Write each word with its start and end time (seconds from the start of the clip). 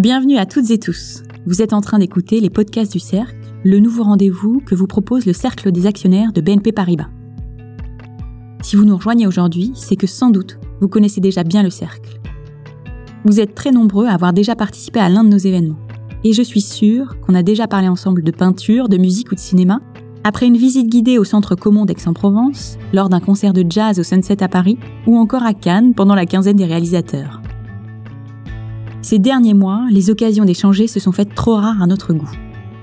Bienvenue 0.00 0.38
à 0.38 0.46
toutes 0.46 0.70
et 0.70 0.78
tous. 0.78 1.24
Vous 1.44 1.60
êtes 1.60 1.74
en 1.74 1.82
train 1.82 1.98
d'écouter 1.98 2.40
les 2.40 2.48
podcasts 2.48 2.90
du 2.90 2.98
Cercle, 2.98 3.36
le 3.64 3.80
nouveau 3.80 4.02
rendez-vous 4.02 4.62
que 4.64 4.74
vous 4.74 4.86
propose 4.86 5.26
le 5.26 5.34
Cercle 5.34 5.70
des 5.72 5.84
actionnaires 5.84 6.32
de 6.32 6.40
BNP 6.40 6.72
Paribas. 6.72 7.10
Si 8.62 8.76
vous 8.76 8.86
nous 8.86 8.96
rejoignez 8.96 9.26
aujourd'hui, 9.26 9.72
c'est 9.74 9.96
que 9.96 10.06
sans 10.06 10.30
doute, 10.30 10.58
vous 10.80 10.88
connaissez 10.88 11.20
déjà 11.20 11.44
bien 11.44 11.62
le 11.62 11.68
Cercle. 11.68 12.18
Vous 13.26 13.40
êtes 13.40 13.54
très 13.54 13.72
nombreux 13.72 14.06
à 14.06 14.14
avoir 14.14 14.32
déjà 14.32 14.56
participé 14.56 15.00
à 15.00 15.10
l'un 15.10 15.22
de 15.22 15.28
nos 15.28 15.36
événements. 15.36 15.76
Et 16.24 16.32
je 16.32 16.40
suis 16.40 16.62
sûre 16.62 17.20
qu'on 17.20 17.34
a 17.34 17.42
déjà 17.42 17.66
parlé 17.66 17.88
ensemble 17.88 18.22
de 18.22 18.30
peinture, 18.30 18.88
de 18.88 18.96
musique 18.96 19.30
ou 19.32 19.34
de 19.34 19.40
cinéma, 19.40 19.82
après 20.24 20.46
une 20.46 20.56
visite 20.56 20.88
guidée 20.88 21.18
au 21.18 21.24
Centre 21.24 21.56
Commun 21.56 21.84
d'Aix-en-Provence, 21.84 22.78
lors 22.94 23.10
d'un 23.10 23.20
concert 23.20 23.52
de 23.52 23.66
jazz 23.68 24.00
au 24.00 24.02
Sunset 24.02 24.42
à 24.42 24.48
Paris, 24.48 24.78
ou 25.06 25.18
encore 25.18 25.42
à 25.42 25.52
Cannes 25.52 25.92
pendant 25.92 26.14
la 26.14 26.24
quinzaine 26.24 26.56
des 26.56 26.64
réalisateurs. 26.64 27.39
Ces 29.02 29.18
derniers 29.18 29.54
mois, 29.54 29.86
les 29.90 30.10
occasions 30.10 30.44
d'échanger 30.44 30.86
se 30.86 31.00
sont 31.00 31.12
faites 31.12 31.34
trop 31.34 31.54
rares 31.54 31.80
à 31.80 31.86
notre 31.86 32.12
goût. 32.12 32.30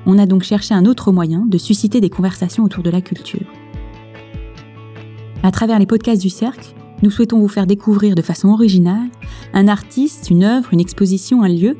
On 0.07 0.17
a 0.17 0.25
donc 0.25 0.41
cherché 0.41 0.73
un 0.73 0.85
autre 0.85 1.11
moyen 1.11 1.45
de 1.45 1.59
susciter 1.59 2.01
des 2.01 2.09
conversations 2.09 2.63
autour 2.63 2.81
de 2.81 2.89
la 2.89 3.01
culture. 3.01 3.45
À 5.43 5.51
travers 5.51 5.77
les 5.77 5.85
podcasts 5.85 6.21
du 6.21 6.31
Cercle, 6.31 6.73
nous 7.03 7.11
souhaitons 7.11 7.39
vous 7.39 7.47
faire 7.47 7.67
découvrir 7.67 8.15
de 8.15 8.23
façon 8.23 8.49
originale 8.49 9.09
un 9.53 9.67
artiste, 9.67 10.31
une 10.31 10.43
œuvre, 10.43 10.69
une 10.73 10.79
exposition, 10.79 11.43
un 11.43 11.49
lieu. 11.49 11.77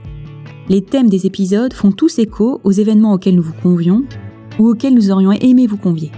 Les 0.70 0.84
thèmes 0.84 1.10
des 1.10 1.26
épisodes 1.26 1.74
font 1.74 1.92
tous 1.92 2.20
écho 2.20 2.62
aux 2.64 2.72
événements 2.72 3.14
auxquels 3.14 3.36
nous 3.36 3.42
vous 3.42 3.56
convions 3.64 4.04
ou 4.60 4.68
auxquels 4.68 4.94
nous 4.94 5.10
aurions 5.10 5.32
aimé 5.32 5.66
vous 5.66 5.78
convier. 5.78 6.12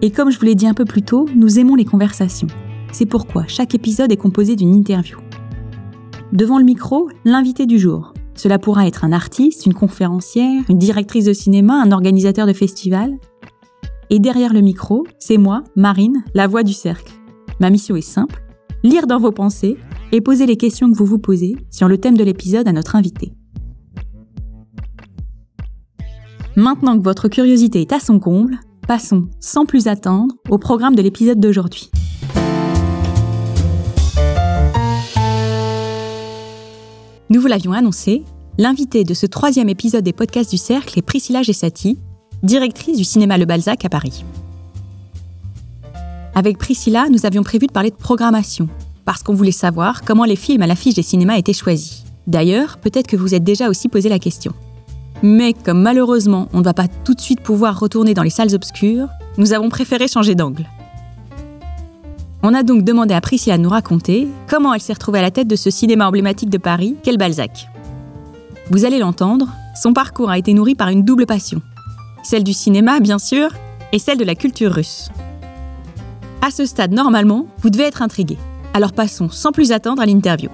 Et 0.00 0.10
comme 0.10 0.30
je 0.30 0.38
vous 0.38 0.46
l'ai 0.46 0.54
dit 0.54 0.66
un 0.66 0.74
peu 0.74 0.86
plus 0.86 1.02
tôt, 1.02 1.28
nous 1.34 1.58
aimons 1.58 1.74
les 1.74 1.84
conversations. 1.84 2.48
C'est 2.94 3.06
pourquoi 3.06 3.44
chaque 3.48 3.74
épisode 3.74 4.12
est 4.12 4.16
composé 4.16 4.54
d'une 4.54 4.72
interview. 4.72 5.18
Devant 6.32 6.58
le 6.58 6.64
micro, 6.64 7.08
l'invité 7.24 7.66
du 7.66 7.76
jour. 7.76 8.14
Cela 8.36 8.60
pourra 8.60 8.86
être 8.86 9.04
un 9.04 9.10
artiste, 9.10 9.66
une 9.66 9.74
conférencière, 9.74 10.62
une 10.68 10.78
directrice 10.78 11.24
de 11.24 11.32
cinéma, 11.32 11.82
un 11.82 11.90
organisateur 11.90 12.46
de 12.46 12.52
festival. 12.52 13.18
Et 14.10 14.20
derrière 14.20 14.52
le 14.52 14.60
micro, 14.60 15.04
c'est 15.18 15.38
moi, 15.38 15.64
Marine, 15.74 16.22
la 16.34 16.46
voix 16.46 16.62
du 16.62 16.72
cercle. 16.72 17.12
Ma 17.58 17.68
mission 17.68 17.96
est 17.96 18.00
simple, 18.00 18.44
lire 18.84 19.08
dans 19.08 19.18
vos 19.18 19.32
pensées 19.32 19.76
et 20.12 20.20
poser 20.20 20.46
les 20.46 20.56
questions 20.56 20.88
que 20.88 20.96
vous 20.96 21.04
vous 21.04 21.18
posez 21.18 21.56
sur 21.72 21.88
le 21.88 21.98
thème 21.98 22.16
de 22.16 22.22
l'épisode 22.22 22.68
à 22.68 22.72
notre 22.72 22.94
invité. 22.94 23.32
Maintenant 26.54 26.96
que 26.96 27.02
votre 27.02 27.26
curiosité 27.26 27.80
est 27.80 27.92
à 27.92 27.98
son 27.98 28.20
comble, 28.20 28.60
passons 28.86 29.26
sans 29.40 29.66
plus 29.66 29.88
attendre 29.88 30.32
au 30.48 30.58
programme 30.58 30.94
de 30.94 31.02
l'épisode 31.02 31.40
d'aujourd'hui. 31.40 31.90
Nous 37.34 37.40
vous 37.40 37.48
l'avions 37.48 37.72
annoncé, 37.72 38.22
l'invité 38.58 39.02
de 39.02 39.12
ce 39.12 39.26
troisième 39.26 39.68
épisode 39.68 40.04
des 40.04 40.12
podcasts 40.12 40.52
du 40.52 40.56
Cercle 40.56 40.96
est 40.96 41.02
Priscilla 41.02 41.42
Gessati, 41.42 41.98
directrice 42.44 42.96
du 42.96 43.02
cinéma 43.02 43.38
Le 43.38 43.44
Balzac 43.44 43.84
à 43.84 43.88
Paris. 43.88 44.24
Avec 46.36 46.58
Priscilla, 46.58 47.08
nous 47.10 47.26
avions 47.26 47.42
prévu 47.42 47.66
de 47.66 47.72
parler 47.72 47.90
de 47.90 47.96
programmation, 47.96 48.68
parce 49.04 49.24
qu'on 49.24 49.34
voulait 49.34 49.50
savoir 49.50 50.02
comment 50.02 50.22
les 50.22 50.36
films 50.36 50.62
à 50.62 50.68
l'affiche 50.68 50.94
des 50.94 51.02
cinémas 51.02 51.36
étaient 51.36 51.52
choisis. 51.52 52.04
D'ailleurs, 52.28 52.78
peut-être 52.78 53.08
que 53.08 53.16
vous 53.16 53.34
êtes 53.34 53.42
déjà 53.42 53.68
aussi 53.68 53.88
posé 53.88 54.08
la 54.08 54.20
question. 54.20 54.52
Mais 55.24 55.54
comme 55.54 55.82
malheureusement 55.82 56.48
on 56.52 56.60
ne 56.60 56.64
va 56.64 56.72
pas 56.72 56.86
tout 56.86 57.14
de 57.14 57.20
suite 57.20 57.40
pouvoir 57.40 57.80
retourner 57.80 58.14
dans 58.14 58.22
les 58.22 58.30
salles 58.30 58.54
obscures, 58.54 59.08
nous 59.38 59.52
avons 59.52 59.70
préféré 59.70 60.06
changer 60.06 60.36
d'angle. 60.36 60.68
On 62.46 62.52
a 62.52 62.62
donc 62.62 62.84
demandé 62.84 63.14
à 63.14 63.22
Priscilla 63.22 63.56
de 63.56 63.62
nous 63.62 63.70
raconter 63.70 64.28
comment 64.50 64.74
elle 64.74 64.80
s'est 64.82 64.92
retrouvée 64.92 65.20
à 65.20 65.22
la 65.22 65.30
tête 65.30 65.48
de 65.48 65.56
ce 65.56 65.70
cinéma 65.70 66.06
emblématique 66.06 66.50
de 66.50 66.58
Paris 66.58 66.94
qu'est 67.02 67.10
le 67.10 67.16
Balzac. 67.16 67.70
Vous 68.70 68.84
allez 68.84 68.98
l'entendre, 68.98 69.48
son 69.74 69.94
parcours 69.94 70.28
a 70.28 70.36
été 70.36 70.52
nourri 70.52 70.74
par 70.74 70.90
une 70.90 71.04
double 71.04 71.24
passion. 71.24 71.62
Celle 72.22 72.44
du 72.44 72.52
cinéma, 72.52 73.00
bien 73.00 73.18
sûr, 73.18 73.48
et 73.92 73.98
celle 73.98 74.18
de 74.18 74.24
la 74.24 74.34
culture 74.34 74.74
russe. 74.74 75.08
À 76.42 76.50
ce 76.50 76.66
stade, 76.66 76.92
normalement, 76.92 77.46
vous 77.62 77.70
devez 77.70 77.84
être 77.84 78.02
intrigué. 78.02 78.36
Alors 78.74 78.92
passons 78.92 79.30
sans 79.30 79.50
plus 79.50 79.72
attendre 79.72 80.02
à 80.02 80.06
l'interview. 80.06 80.50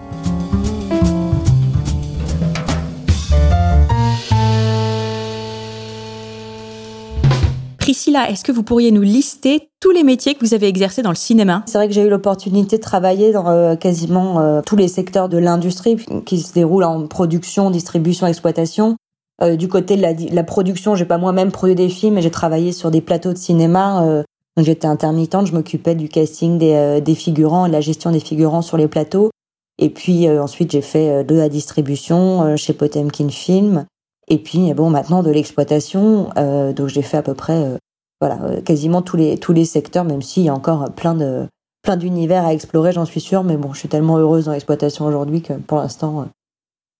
Priscilla, 7.91 8.31
est-ce 8.31 8.45
que 8.45 8.53
vous 8.53 8.63
pourriez 8.63 8.93
nous 8.93 9.03
lister 9.03 9.69
tous 9.81 9.91
les 9.91 10.05
métiers 10.05 10.37
que 10.37 10.47
vous 10.47 10.55
avez 10.55 10.69
exercés 10.69 11.03
dans 11.03 11.11
le 11.11 11.17
cinéma? 11.17 11.65
C'est 11.67 11.77
vrai 11.77 11.89
que 11.89 11.93
j'ai 11.93 12.03
eu 12.03 12.09
l'opportunité 12.09 12.77
de 12.77 12.83
travailler 12.83 13.33
dans 13.33 13.49
euh, 13.49 13.75
quasiment 13.75 14.39
euh, 14.39 14.61
tous 14.65 14.77
les 14.77 14.87
secteurs 14.87 15.29
de 15.29 15.39
l'industrie 15.39 15.97
qui 16.25 16.39
se 16.39 16.53
déroulent 16.53 16.85
en 16.85 17.09
production, 17.09 17.69
distribution, 17.69 18.29
exploitation. 18.29 18.95
Euh, 19.43 19.57
du 19.57 19.67
côté 19.67 19.97
de 19.97 20.03
la, 20.03 20.13
la 20.13 20.45
production, 20.45 20.95
j'ai 20.95 21.05
pas 21.05 21.19
moi-même 21.19 21.51
produit 21.51 21.75
des 21.75 21.89
films, 21.89 22.15
mais 22.15 22.23
j'ai 22.23 22.31
travaillé 22.31 22.71
sur 22.71 22.93
des 22.93 23.01
plateaux 23.01 23.33
de 23.33 23.39
cinéma. 23.39 24.23
donc 24.57 24.65
j'étais 24.65 24.87
intermittente, 24.87 25.49
je 25.49 25.53
m'occupais 25.53 25.97
du 25.97 26.09
casting 26.09 26.59
des, 26.59 27.01
des 27.01 27.15
figurants 27.17 27.67
et 27.67 27.71
de 27.71 27.75
la 27.75 27.81
gestion 27.81 28.13
des 28.13 28.21
figurants 28.21 28.63
sur 28.63 28.77
les 28.77 28.87
plateaux. 28.87 29.31
Et 29.79 29.91
puis 29.91 30.31
ensuite 30.31 30.71
j'ai 30.71 30.81
fait 30.81 31.25
de 31.25 31.35
la 31.35 31.49
distribution 31.49 32.57
chez 32.57 32.73
Potemkin 32.73 33.31
Film. 33.31 33.85
Et 34.31 34.39
puis 34.39 34.73
bon, 34.75 34.91
maintenant 34.91 35.25
de 35.25 35.31
l'exploitation, 35.31 36.31
euh, 36.39 36.73
donc 36.73 36.87
j'ai 36.87 37.03
fait 37.03 37.17
à 37.17 37.23
peu 37.23 37.35
près, 37.35 37.65
euh, 37.65 37.77
voilà, 38.21 38.41
euh, 38.45 38.61
quasiment 38.61 39.03
tous 39.03 39.17
les 39.17 39.37
tous 39.37 39.53
les 39.53 39.65
secteurs, 39.65 40.05
même 40.05 40.23
s'il 40.23 40.45
y 40.45 40.49
a 40.49 40.55
encore 40.55 40.93
plein 40.93 41.15
de 41.15 41.47
plein 41.83 41.97
d'univers 41.97 42.45
à 42.45 42.55
explorer, 42.55 42.93
j'en 42.93 43.05
suis 43.05 43.21
sûre. 43.21 43.43
Mais 43.43 43.57
bon, 43.57 43.73
je 43.73 43.81
suis 43.81 43.89
tellement 43.89 44.19
heureuse 44.19 44.45
dans 44.45 44.53
l'exploitation 44.53 45.05
aujourd'hui 45.05 45.43
que 45.43 45.55
pour 45.55 45.79
l'instant, 45.79 46.29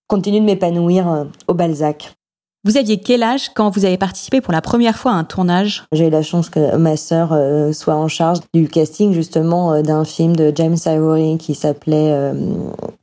continue 0.07 0.41
de 0.41 0.45
m'épanouir 0.45 1.27
au 1.47 1.53
Balzac. 1.53 2.13
Vous 2.63 2.77
aviez 2.77 2.97
quel 2.97 3.23
âge 3.23 3.49
quand 3.55 3.71
vous 3.71 3.85
avez 3.85 3.97
participé 3.97 4.39
pour 4.39 4.53
la 4.53 4.61
première 4.61 4.95
fois 4.95 5.13
à 5.13 5.15
un 5.15 5.23
tournage? 5.23 5.83
J'ai 5.93 6.05
eu 6.05 6.09
la 6.11 6.21
chance 6.21 6.47
que 6.47 6.75
ma 6.75 6.95
sœur 6.95 7.29
euh, 7.31 7.73
soit 7.73 7.95
en 7.95 8.07
charge 8.07 8.37
du 8.53 8.67
casting 8.67 9.13
justement 9.13 9.73
euh, 9.73 9.81
d'un 9.81 10.05
film 10.05 10.35
de 10.35 10.51
James 10.53 10.77
Ivory 10.85 11.39
qui 11.39 11.55
s'appelait 11.55 12.11
euh, 12.11 12.33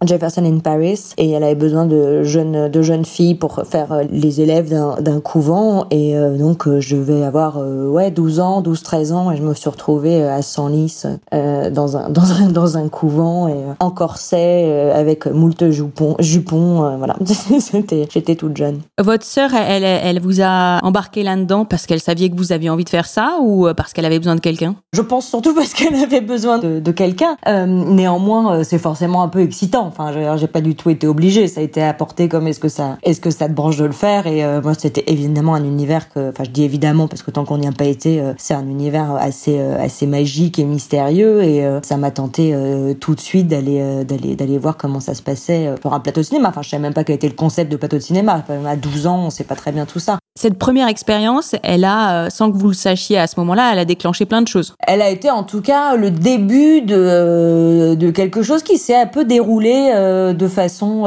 Jefferson 0.04 0.44
in 0.44 0.60
Paris 0.60 1.00
et 1.16 1.32
elle 1.32 1.42
avait 1.42 1.56
besoin 1.56 1.86
de 1.86 2.22
jeunes 2.22 2.68
de 2.68 2.82
jeunes 2.82 3.04
filles 3.04 3.34
pour 3.34 3.64
faire 3.68 4.02
les 4.08 4.40
élèves 4.40 4.70
d'un 4.70 5.20
couvent 5.20 5.86
et 5.90 6.14
donc 6.38 6.68
je 6.78 6.94
vais 6.94 7.24
avoir 7.24 7.58
ouais 7.58 8.12
12 8.12 8.38
ans, 8.38 8.60
12 8.60 8.80
13 8.84 9.12
ans 9.12 9.32
et 9.32 9.36
je 9.36 9.42
me 9.42 9.54
suis 9.54 9.68
retrouvée 9.68 10.22
à 10.22 10.40
Senlis 10.40 11.02
dans 11.32 11.96
un 11.96 12.10
dans 12.10 12.30
un 12.32 12.48
dans 12.48 12.76
un 12.78 12.88
couvent 12.88 13.48
et 13.48 13.56
en 13.80 13.90
corset 13.90 14.92
avec 14.94 15.26
moult 15.26 15.68
jupons 15.70 16.14
jupons 16.20 16.96
voilà. 16.96 17.16
j'étais 18.08 18.36
toute 18.36 18.56
jeune. 18.56 18.82
Votre 19.02 19.24
sœur 19.24 19.47
elle, 19.54 20.20
vous 20.20 20.40
a 20.40 20.78
embarqué 20.84 21.22
là-dedans 21.22 21.64
parce 21.64 21.86
qu'elle 21.86 22.00
savait 22.00 22.28
que 22.28 22.36
vous 22.36 22.52
aviez 22.52 22.70
envie 22.70 22.84
de 22.84 22.88
faire 22.88 23.06
ça 23.06 23.36
ou 23.40 23.66
euh, 23.66 23.74
parce 23.74 23.92
qu'elle 23.92 24.04
avait 24.04 24.18
besoin 24.18 24.34
de 24.34 24.40
quelqu'un? 24.40 24.74
Je 24.92 25.02
pense 25.02 25.26
surtout 25.26 25.54
parce 25.54 25.74
qu'elle 25.74 25.94
avait 25.94 26.20
besoin 26.20 26.58
de, 26.58 26.90
quelqu'un. 26.90 27.36
Euh, 27.46 27.66
néanmoins, 27.66 28.54
euh, 28.58 28.64
c'est 28.64 28.78
forcément 28.78 29.22
un 29.22 29.28
peu 29.28 29.40
excitant. 29.40 29.86
Enfin, 29.86 30.12
j'ai 30.36 30.46
pas 30.46 30.60
du 30.60 30.74
tout 30.74 30.90
été 30.90 31.06
obligée. 31.06 31.46
Ça 31.48 31.60
a 31.60 31.64
été 31.64 31.82
apporté 31.82 32.28
comme 32.28 32.46
est-ce 32.46 32.60
que 32.60 32.68
ça, 32.68 32.98
est-ce 33.02 33.20
que 33.20 33.30
ça 33.30 33.48
te 33.48 33.52
branche 33.52 33.76
de 33.76 33.84
le 33.84 33.92
faire 33.92 34.26
Et 34.26 34.42
moi, 34.60 34.74
c'était 34.74 35.04
évidemment 35.06 35.54
un 35.54 35.64
univers 35.64 36.08
que, 36.08 36.30
enfin, 36.30 36.44
je 36.44 36.50
dis 36.50 36.64
évidemment 36.64 37.08
parce 37.08 37.22
que 37.22 37.30
tant 37.30 37.44
qu'on 37.44 37.58
n'y 37.58 37.66
a 37.66 37.72
pas 37.72 37.84
été, 37.84 38.22
c'est 38.38 38.54
un 38.54 38.66
univers 38.66 39.14
assez, 39.14 39.58
assez 39.58 40.06
magique 40.06 40.58
et 40.58 40.64
mystérieux. 40.64 41.42
Et 41.42 41.64
ça 41.82 41.96
m'a 41.96 42.10
tenté 42.10 42.54
tout 43.00 43.14
de 43.14 43.20
suite 43.20 43.48
d'aller, 43.48 44.04
d'aller, 44.04 44.36
d'aller 44.36 44.58
voir 44.58 44.76
comment 44.76 45.00
ça 45.00 45.14
se 45.14 45.22
passait 45.22 45.74
pour 45.80 45.94
un 45.94 46.00
plateau 46.00 46.20
de 46.20 46.26
cinéma. 46.26 46.48
Enfin, 46.48 46.62
je 46.62 46.70
savais 46.70 46.82
même 46.82 46.94
pas 46.94 47.04
quel 47.04 47.16
était 47.16 47.28
le 47.28 47.34
concept 47.34 47.70
de 47.70 47.76
plateau 47.76 47.96
de 47.96 48.02
cinéma. 48.02 48.44
À 48.66 48.76
12 48.76 49.06
ans, 49.06 49.30
c'est 49.38 49.46
pas 49.46 49.54
très 49.54 49.72
bien 49.72 49.86
tout 49.86 50.00
ça. 50.00 50.18
Cette 50.38 50.58
première 50.58 50.88
expérience, 50.88 51.56
elle 51.62 51.84
a, 51.84 52.26
euh, 52.26 52.30
sans 52.30 52.52
que 52.52 52.56
vous 52.56 52.68
le 52.68 52.74
sachiez 52.74 53.18
à 53.18 53.26
ce 53.26 53.40
moment-là, 53.40 53.70
elle 53.72 53.78
a 53.78 53.84
déclenché 53.84 54.24
plein 54.24 54.42
de 54.42 54.46
choses. 54.46 54.74
Elle 54.86 55.02
a 55.02 55.10
été 55.10 55.30
en 55.30 55.42
tout 55.42 55.62
cas 55.62 55.96
le 55.96 56.10
début 56.10 56.80
de, 56.80 56.94
euh, 56.96 57.94
de 57.96 58.10
quelque 58.10 58.42
chose 58.42 58.62
qui 58.62 58.78
s'est 58.78 58.94
un 58.94 59.06
peu 59.06 59.24
déroulé 59.24 59.90
euh, 59.94 60.32
de 60.32 60.46
façon 60.48 61.02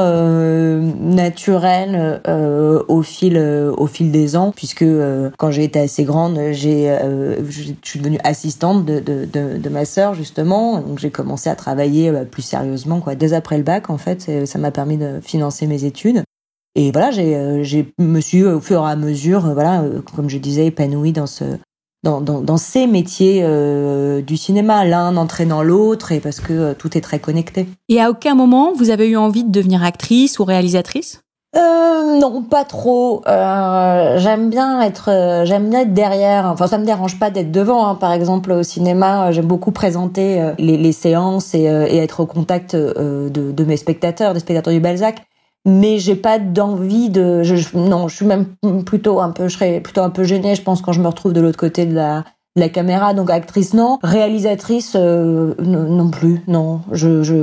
naturelle 1.00 2.22
au 2.88 3.02
fil 3.02 3.38
au 3.38 3.88
fil 3.88 4.12
des 4.12 4.36
ans, 4.36 4.52
puisque 4.56 4.86
quand 5.38 5.52
j'ai 5.52 5.64
été 5.64 5.80
assez 5.80 6.04
grande, 6.04 6.40
j'ai 6.52 6.96
je 7.50 7.72
suis 7.84 8.00
devenue 8.00 8.20
assistante 8.24 8.86
de, 8.86 9.00
de, 9.00 9.26
de, 9.26 9.58
de 9.58 9.70
ma 9.70 9.86
sœur 9.86 10.14
justement, 10.14 10.80
donc 10.80 11.00
j'ai 11.00 11.10
commencé 11.10 11.50
à 11.50 11.56
travailler 11.56 12.12
plus 12.30 12.42
sérieusement 12.42 13.00
quoi 13.02 13.16
dès 13.16 13.34
après 13.34 13.58
le 13.58 13.64
bac 13.64 13.90
en 13.90 13.98
fait, 13.98 14.46
ça 14.46 14.60
m'a 14.60 14.72
permis 14.72 14.98
de 14.98 15.20
financer 15.22 15.68
mes 15.68 15.84
études. 15.84 16.24
Et 16.76 16.92
voilà, 16.92 17.12
j'ai, 17.12 17.36
euh, 17.36 17.64
j'ai 17.64 17.94
me 18.00 18.22
suis 18.22 18.44
au 18.44 18.60
fur 18.60 18.82
et 18.82 18.90
à 18.90 18.96
mesure, 18.96 19.46
euh, 19.46 19.54
voilà, 19.54 19.82
euh, 19.82 20.02
comme 20.16 20.30
je 20.30 20.38
disais, 20.38 20.68
épanouie 20.68 21.12
dans 21.12 21.28
ce, 21.28 21.44
dans, 22.04 22.22
dans, 22.22 22.42
dans 22.42 22.58
ces 22.58 22.88
métiers 22.88 23.46
du 24.24 24.38
cinéma, 24.38 24.86
l'un 24.86 25.18
entraînant 25.18 25.62
l'autre, 25.62 26.12
et 26.12 26.20
parce 26.20 26.40
que 26.40 26.74
tout 26.74 26.98
est 26.98 27.02
très 27.02 27.20
connecté. 27.20 27.68
Et 27.90 28.02
à 28.02 28.10
aucun 28.10 28.36
moment 28.36 28.74
vous 28.74 28.90
avez 28.90 29.08
eu 29.08 29.18
envie 29.18 29.44
de 29.44 29.52
devenir 29.52 29.84
actrice 29.84 30.40
ou 30.40 30.46
réalisatrice? 30.46 31.22
Euh, 31.56 32.20
non, 32.20 32.44
pas 32.44 32.64
trop. 32.64 33.22
Euh, 33.28 34.18
j'aime 34.18 34.50
bien 34.50 34.82
être, 34.82 35.10
euh, 35.10 35.46
j'aime 35.46 35.70
bien 35.70 35.82
être 35.82 35.94
derrière. 35.94 36.46
Enfin, 36.46 36.68
ça 36.68 36.78
me 36.78 36.86
dérange 36.86 37.20
pas 37.20 37.30
d'être 37.30 37.52
devant. 37.52 37.88
Hein. 37.88 37.96
Par 37.96 38.14
exemple, 38.14 38.52
au 38.52 38.64
cinéma, 38.64 39.28
euh, 39.28 39.32
j'aime 39.32 39.48
beaucoup 39.48 39.72
présenter 39.72 40.54
les, 40.58 40.78
les, 40.78 40.92
séances 40.94 41.54
et, 41.54 41.64
et, 41.64 41.98
être 41.98 42.22
au 42.22 42.26
contact 42.26 42.76
de, 42.76 43.30
de, 43.30 43.64
mes 43.66 43.78
spectateurs, 43.78 44.34
des 44.34 44.40
spectateurs 44.40 44.74
du 44.74 44.80
Balzac. 44.80 45.24
Mais 45.66 46.00
j'ai 46.00 46.16
pas 46.16 46.40
d'envie 46.40 47.10
de. 47.10 47.44
Je, 47.44 47.78
non, 47.78 48.08
je 48.08 48.16
suis 48.16 48.26
même 48.26 48.48
plutôt 48.86 49.20
un 49.20 49.30
peu, 49.30 49.48
je 49.48 49.54
serais 49.54 49.80
plutôt 49.80 50.02
un 50.02 50.10
peu 50.10 50.24
gênée. 50.24 50.56
Je 50.56 50.62
pense 50.62 50.82
quand 50.82 50.92
je 50.92 51.02
me 51.02 51.08
retrouve 51.08 51.34
de 51.34 51.42
l'autre 51.42 51.60
côté 51.60 51.86
de 51.86 51.94
la 51.94 52.24
la 52.56 52.70
caméra, 52.70 53.14
donc 53.14 53.30
actrice 53.30 53.74
non, 53.74 53.98
réalisatrice 54.04 54.94
euh, 54.96 55.56
non, 55.60 56.10
plus, 56.10 56.42
non. 56.48 56.82
Je, 56.92 57.24
je 57.24 57.36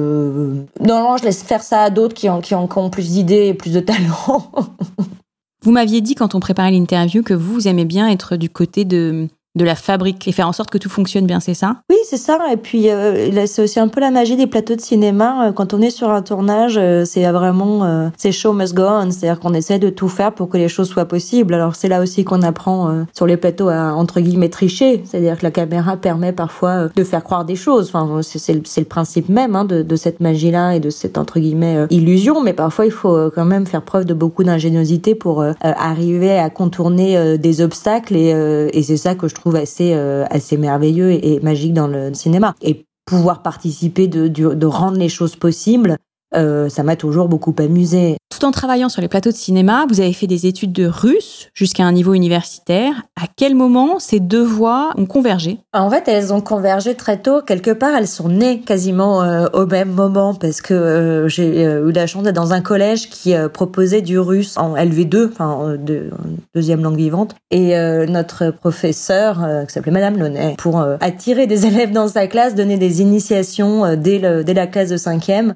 non, 0.81 1.17
je 1.17 1.25
laisse 1.25 1.43
faire 1.43 1.63
ça 1.63 1.83
à 1.83 1.91
d'autres 1.91 2.15
qui 2.15 2.29
ont, 2.29 2.41
qui 2.41 2.55
ont, 2.55 2.91
plus 2.91 3.11
d'idées 3.11 3.47
et 3.47 3.55
plus 3.55 3.73
de 3.73 3.81
talent. 3.81 4.51
vous 5.65 5.73
m'aviez 5.73 6.01
dit 6.01 6.15
quand 6.15 6.35
on 6.35 6.41
préparait 6.41 6.73
l'interview 6.73 7.23
que 7.23 7.35
vous, 7.35 7.55
vous 7.55 7.69
aimez 7.69 7.87
bien 7.87 8.09
être 8.09 8.37
du 8.37 8.51
côté 8.51 8.85
de 8.85 9.29
de 9.55 9.65
la 9.65 9.75
fabrique 9.75 10.29
et 10.29 10.33
faire 10.33 10.47
en 10.47 10.53
sorte 10.53 10.71
que 10.71 10.79
tout 10.79 10.89
fonctionne 10.89 11.27
bien, 11.27 11.41
c'est 11.41 11.55
ça? 11.55 11.77
Oui, 11.91 11.97
c'est 12.05 12.17
ça. 12.19 12.39
Et 12.53 12.57
puis 12.57 12.91
euh, 12.91 13.47
c'est 13.47 13.63
aussi 13.63 13.81
un 13.81 13.89
peu 13.89 14.01
la 14.01 14.11
magie 14.11 14.37
des 14.37 14.47
plateaux 14.47 14.77
de 14.77 14.81
cinéma. 14.81 15.49
Euh, 15.49 15.53
quand 15.53 15.75
on 15.75 15.81
est 15.81 15.91
sur 15.91 16.11
un 16.11 16.23
tournage, 16.23 16.77
euh, 16.79 17.05
c'est 17.05 17.29
vraiment 17.33 17.85
euh, 17.85 18.09
c'est 18.17 18.31
show 18.31 18.53
must 18.53 18.75
go 18.75 18.85
on, 18.87 19.11
c'est-à-dire 19.11 19.41
qu'on 19.41 19.55
essaie 19.55 19.79
de 19.79 19.89
tout 19.89 20.09
faire 20.09 20.33
pour 20.33 20.49
que 20.49 20.59
les 20.59 20.69
choses 20.69 20.89
soient 20.89 21.07
possibles. 21.07 21.55
Alors 21.55 21.75
c'est 21.75 21.89
là 21.89 22.01
aussi 22.01 22.25
qu'on 22.25 22.43
apprend 22.43 23.05
sur 23.13 23.27
les 23.27 23.37
plateaux 23.37 23.69
à 23.69 23.95
entre 23.95 24.21
guillemets 24.21 24.49
tricher, 24.49 25.03
c'est-à-dire 25.05 25.39
que 25.39 25.43
la 25.43 25.51
caméra 25.51 25.97
permet 25.97 26.33
parfois 26.33 26.89
de 26.95 27.05
faire 27.05 27.25
croire 27.25 27.45
des 27.45 27.57
choses. 27.57 27.91
Enfin, 27.93 28.21
c'est 28.23 28.53
le, 28.53 28.63
le 28.77 28.85
principe 28.85 29.29
même 29.29 29.57
hein, 29.57 29.65
de, 29.65 29.83
de 29.83 29.97
cette 29.97 30.21
magie-là 30.21 30.77
et 30.77 30.81
de 30.81 30.91
cette 30.91 31.19
entre 31.19 31.41
guillemets 31.41 31.87
illusion. 31.91 32.43
Mais 32.43 32.53
parfois 32.53 32.87
il 32.87 32.93
faut 32.93 33.31
quand 33.35 33.45
même 33.45 33.67
faire 33.67 33.83
preuve 33.83 34.05
de 34.05 34.15
beaucoup 34.15 34.45
d'ingéniosité 34.45 35.15
pour 35.15 35.45
arriver 35.61 36.39
à 36.39 36.51
contourner 36.51 37.39
des 37.39 37.61
obstacles 37.61 38.15
et, 38.15 38.29
et 38.73 38.83
c'est 38.83 38.97
ça 38.97 39.15
que 39.15 39.27
je 39.27 39.35
trouve 39.35 39.48
assez 39.57 39.95
euh, 39.95 40.25
assez 40.31 40.57
merveilleux 40.57 41.13
et, 41.13 41.41
magique 41.41 41.73
dans 41.75 41.89
le 41.89 42.15
cinéma. 42.15 42.55
Et 42.63 42.85
pouvoir 43.05 43.43
participer 43.43 44.07
de, 44.07 44.29
de 44.29 44.67
rendre 44.67 44.99
les 44.99 45.09
choses 45.09 45.35
possibles 45.35 45.97
euh, 46.35 46.69
ça 46.69 46.83
m'a 46.83 46.97
toujours 46.97 47.29
beaucoup 47.29 47.55
amusé. 47.59 48.17
Tout 48.29 48.45
en 48.45 48.51
travaillant 48.51 48.89
sur 48.89 49.01
les 49.01 49.09
plateaux 49.09 49.31
de 49.31 49.37
cinéma, 49.37 49.87
vous 49.89 50.01
avez 50.01 50.13
fait 50.13 50.27
des 50.27 50.47
études 50.47 50.73
de 50.73 50.87
russe 50.87 51.49
jusqu'à 51.55 51.85
un 51.85 51.93
niveau 51.93 52.15
universitaire. 52.15 52.93
À 53.21 53.27
quel 53.35 53.55
moment 53.55 53.99
ces 53.99 54.21
deux 54.21 54.45
voies 54.45 54.91
ont 54.97 55.07
convergé? 55.07 55.59
En 55.73 55.91
fait, 55.91 56.07
elles 56.07 56.33
ont 56.33 56.41
convergé 56.41 56.95
très 56.95 57.17
tôt. 57.17 57.41
Quelque 57.41 57.71
part, 57.71 57.97
elles 57.97 58.07
sont 58.07 58.29
nées 58.29 58.61
quasiment 58.61 59.23
euh, 59.23 59.47
au 59.55 59.67
même 59.67 59.91
moment 59.91 60.35
parce 60.35 60.61
que 60.61 60.75
euh, 60.75 61.29
j'ai 61.29 61.63
eu 61.63 61.93
la 61.93 62.07
chance 62.07 62.23
d'être 62.23 62.37
dans 62.37 62.53
un 62.53 62.61
collège 62.61 63.09
qui 63.09 63.35
proposait 63.53 64.03
du 64.03 64.19
russe 64.19 64.57
en 64.57 64.77
LV2, 64.77 65.31
enfin 65.33 65.77
de, 65.79 66.11
deuxième 66.55 66.83
langue 66.83 66.97
vivante. 66.97 67.35
Et 67.51 67.75
notre 68.07 68.51
professeur, 68.51 69.39
qui 69.67 69.73
s'appelait 69.73 69.93
Madame 69.93 70.19
Launay, 70.19 70.55
pour 70.59 70.85
attirer 71.01 71.47
des 71.47 71.67
élèves 71.67 71.93
dans 71.93 72.09
sa 72.09 72.27
classe, 72.27 72.55
donner 72.55 72.77
des 72.77 73.01
initiations 73.01 73.97
dès, 73.97 74.19
le, 74.19 74.45
dès 74.45 74.55
la 74.55 74.67
classe 74.67 74.91
de 74.91 74.97
cinquième 74.97 75.55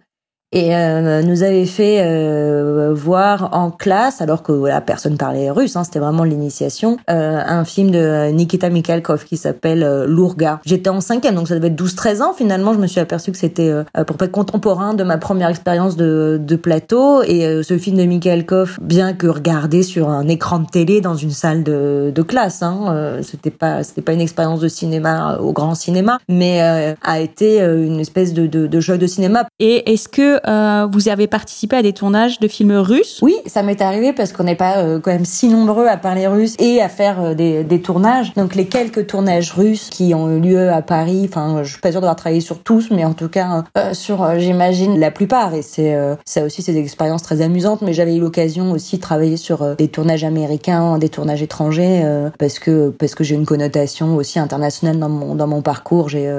et 0.52 0.76
euh, 0.76 1.22
nous 1.22 1.42
avait 1.42 1.66
fait 1.66 2.00
euh, 2.02 2.92
voir 2.94 3.50
en 3.52 3.70
classe, 3.70 4.20
alors 4.20 4.42
que 4.42 4.52
voilà, 4.52 4.80
personne 4.80 5.16
parlait 5.16 5.50
russe, 5.50 5.76
hein, 5.76 5.84
c'était 5.84 5.98
vraiment 5.98 6.24
l'initiation, 6.24 6.98
euh, 7.10 7.40
un 7.44 7.64
film 7.64 7.90
de 7.90 8.30
Nikita 8.30 8.68
Mikhalkov 8.68 9.24
qui 9.24 9.36
s'appelle 9.36 9.82
euh, 9.82 10.06
Lourga. 10.06 10.60
J'étais 10.64 10.90
en 10.90 11.00
cinquième, 11.00 11.34
donc 11.34 11.48
ça 11.48 11.54
devait 11.54 11.68
être 11.68 11.82
12-13 11.82 12.22
ans. 12.22 12.32
Finalement, 12.34 12.74
je 12.74 12.78
me 12.78 12.86
suis 12.86 13.00
aperçu 13.00 13.32
que 13.32 13.38
c'était 13.38 13.70
euh, 13.70 13.84
pour 14.06 14.16
pas 14.16 14.28
contemporain 14.28 14.94
de 14.94 15.04
ma 15.04 15.16
première 15.16 15.48
expérience 15.48 15.96
de, 15.96 16.38
de 16.40 16.56
plateau. 16.56 17.22
Et 17.22 17.62
ce 17.62 17.78
film 17.78 17.96
de 17.96 18.04
Mikhalkov, 18.04 18.78
bien 18.82 19.14
que 19.14 19.26
regardé 19.26 19.82
sur 19.82 20.10
un 20.10 20.28
écran 20.28 20.60
de 20.60 20.66
télé 20.66 21.00
dans 21.00 21.14
une 21.14 21.30
salle 21.30 21.62
de, 21.62 22.12
de 22.14 22.22
classe, 22.22 22.62
hein, 22.62 23.18
c'était 23.22 23.50
pas 23.50 23.82
c'était 23.82 24.02
pas 24.02 24.12
une 24.12 24.20
expérience 24.20 24.60
de 24.60 24.68
cinéma 24.68 25.38
au 25.38 25.52
grand 25.52 25.74
cinéma, 25.74 26.18
mais 26.28 26.60
a 27.02 27.20
été 27.20 27.60
une 27.60 28.00
espèce 28.00 28.32
de, 28.34 28.46
de, 28.46 28.66
de 28.66 28.80
jeu 28.80 28.98
de 28.98 29.06
cinéma. 29.06 29.46
Et 29.58 29.92
est-ce 29.92 30.08
que 30.08 30.40
euh, 30.48 30.88
vous 30.90 31.08
avez 31.08 31.26
participé 31.26 31.76
à 31.76 31.82
des 31.82 31.92
tournages 31.92 32.40
de 32.40 32.48
films 32.48 32.72
russes 32.72 33.20
Oui, 33.22 33.34
ça 33.46 33.62
m'est 33.62 33.80
arrivé 33.80 34.12
parce 34.12 34.32
qu'on 34.32 34.44
n'est 34.44 34.56
pas 34.56 34.78
euh, 34.78 34.98
quand 34.98 35.12
même 35.12 35.24
si 35.24 35.48
nombreux 35.48 35.86
à 35.86 35.96
parler 35.96 36.26
russe 36.26 36.56
et 36.58 36.80
à 36.80 36.88
faire 36.88 37.22
euh, 37.22 37.34
des, 37.34 37.64
des, 37.64 37.80
tournages. 37.80 38.34
Donc 38.34 38.54
les 38.54 38.66
quelques 38.66 39.06
tournages 39.06 39.52
russes 39.52 39.88
qui 39.90 40.14
ont 40.14 40.30
eu 40.36 40.40
lieu 40.40 40.70
à 40.70 40.82
Paris, 40.82 41.28
enfin 41.28 41.62
je 41.62 41.70
suis 41.72 41.80
pas 41.80 41.92
sûre 41.92 42.00
d'avoir 42.00 42.16
travaillé 42.16 42.40
sur 42.40 42.62
tous, 42.62 42.90
mais 42.90 43.04
en 43.04 43.12
tout 43.12 43.28
cas 43.28 43.64
sur 43.92 44.38
j'imagine 44.38 44.98
la 44.98 45.10
plupart. 45.10 45.54
Et 45.54 45.62
c'est 45.62 45.96
ça 46.24 46.44
aussi 46.44 46.62
c'est 46.62 46.72
des 46.72 46.80
expériences 46.80 47.22
très 47.22 47.40
amusantes. 47.40 47.82
Mais 47.82 47.92
j'avais 47.92 48.16
eu 48.16 48.20
l'occasion 48.20 48.72
aussi 48.72 48.96
de 48.96 49.02
travailler 49.02 49.36
sur 49.36 49.76
des 49.76 49.88
tournages 49.88 50.24
américains, 50.24 50.98
des 50.98 51.08
tournages 51.08 51.42
étrangers 51.42 52.04
parce 52.38 52.58
que 52.58 52.90
parce 52.90 53.14
que 53.14 53.24
j'ai 53.24 53.34
une 53.34 53.46
connotation 53.46 54.16
aussi 54.16 54.38
internationale 54.38 54.98
dans 54.98 55.08
mon 55.08 55.34
dans 55.34 55.46
mon 55.46 55.62
parcours. 55.62 56.08
J'ai 56.08 56.30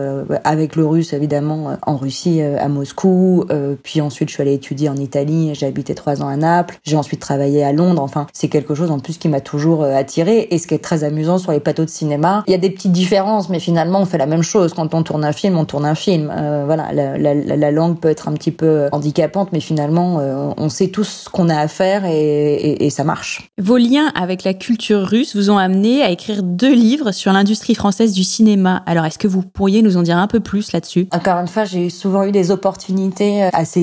avec 0.44 0.76
le 0.76 0.86
russe 0.86 1.14
évidemment 1.14 1.78
en 1.86 1.98
Russie 1.98 2.42
à 2.42 2.68
Moscou, 2.68 3.46
puis 3.84 3.93
puis 3.94 4.02
ensuite, 4.02 4.30
je 4.30 4.34
suis 4.34 4.42
allée 4.42 4.56
étudier 4.56 4.90
en 4.90 4.96
Italie. 4.96 5.52
J'ai 5.54 5.68
habité 5.68 5.94
trois 5.94 6.24
ans 6.24 6.28
à 6.28 6.36
Naples. 6.36 6.80
J'ai 6.84 6.98
ensuite 6.98 7.20
travaillé 7.20 7.64
à 7.64 7.72
Londres. 7.74 8.02
Enfin, 8.02 8.26
c'est 8.34 8.48
quelque 8.48 8.74
chose 8.74 8.90
en 8.90 8.98
plus 8.98 9.20
qui 9.20 9.30
m'a 9.30 9.40
toujours 9.40 9.84
euh, 9.84 9.94
attiré. 9.94 10.48
Et 10.50 10.58
ce 10.58 10.66
qui 10.66 10.74
est 10.74 10.80
très 10.80 11.04
amusant 11.04 11.38
sur 11.38 11.52
les 11.52 11.60
plateaux 11.60 11.86
de 11.86 11.92
cinéma, 11.92 12.44
il 12.48 12.52
y 12.52 12.56
a 12.56 12.58
des 12.58 12.72
petites 12.72 12.92
différences, 12.92 13.50
mais 13.50 13.60
finalement, 13.60 14.00
on 14.00 14.06
fait 14.06 14.18
la 14.18 14.26
même 14.26 14.42
chose. 14.42 14.74
Quand 14.74 14.96
on 14.96 15.04
tourne 15.04 15.24
un 15.24 15.32
film, 15.32 15.60
on 15.60 15.66
tourne 15.66 15.86
un 15.86 15.94
film. 15.94 16.34
Euh, 16.36 16.64
voilà, 16.66 16.92
la, 16.92 17.20
la, 17.20 17.36
la, 17.36 17.72
langue 17.72 18.00
peut 18.00 18.08
être 18.08 18.28
un 18.28 18.34
petit 18.34 18.50
peu 18.50 18.66
euh, 18.66 18.90
handicapante, 18.92 19.50
mais 19.54 19.60
finalement, 19.60 20.16
on 20.58 20.70
sait 20.70 20.88
tous 20.88 21.26
ce 21.26 21.30
qu'on 21.30 21.48
a 21.50 21.60
à 21.60 21.68
faire 21.68 22.04
et, 22.06 22.56
et, 22.56 22.86
et 22.86 22.90
ça 22.90 23.04
marche. 23.04 23.48
Vos 23.62 23.78
liens 23.78 24.12
avec 24.16 24.44
la 24.44 24.56
culture 24.56 25.02
russe 25.02 25.36
vous 25.36 25.52
ont 25.52 25.60
amené 25.60 26.02
à 26.02 26.10
écrire 26.10 26.42
deux 26.42 26.74
livres 26.74 27.12
sur 27.12 27.32
l'industrie 27.32 27.76
française 27.76 28.14
du 28.14 28.24
cinéma. 28.24 28.82
Alors, 28.88 29.06
est-ce 29.06 29.20
que 29.20 29.28
vous 29.28 29.44
pourriez 29.44 29.84
nous 29.84 29.98
en 29.98 30.02
dire 30.02 30.18
un 30.18 30.26
peu 30.26 30.40
plus 30.40 30.72
là-dessus? 30.72 31.08
Encore 31.12 31.38
une 31.38 31.48
fois, 31.48 31.66
j'ai 31.66 31.92
souvent 31.92 32.24
eu 32.24 32.32
des 32.32 32.50
opportunités 32.50 33.44
assez 33.54 33.83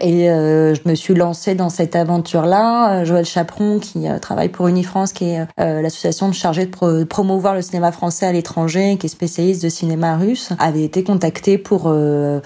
et 0.00 0.30
euh, 0.30 0.74
je 0.74 0.80
me 0.86 0.94
suis 0.94 1.14
lancée 1.14 1.54
dans 1.54 1.68
cette 1.68 1.96
aventure-là. 1.96 3.00
Euh, 3.00 3.04
Joël 3.04 3.24
Chaperon, 3.24 3.78
qui 3.78 4.08
euh, 4.08 4.18
travaille 4.18 4.48
pour 4.48 4.68
Unifrance, 4.68 5.12
qui 5.12 5.24
est 5.24 5.46
l'association 5.58 6.32
chargée 6.32 6.66
de 6.66 7.04
promouvoir 7.04 7.54
le 7.54 7.62
cinéma 7.62 7.92
français 7.92 8.26
à 8.26 8.32
l'étranger, 8.32 8.96
qui 8.98 9.06
est 9.06 9.08
spécialiste 9.08 9.62
de 9.62 9.68
cinéma 9.68 10.16
russe, 10.16 10.50
avait 10.58 10.82
été 10.82 11.02
contacté 11.02 11.58
pour 11.58 11.92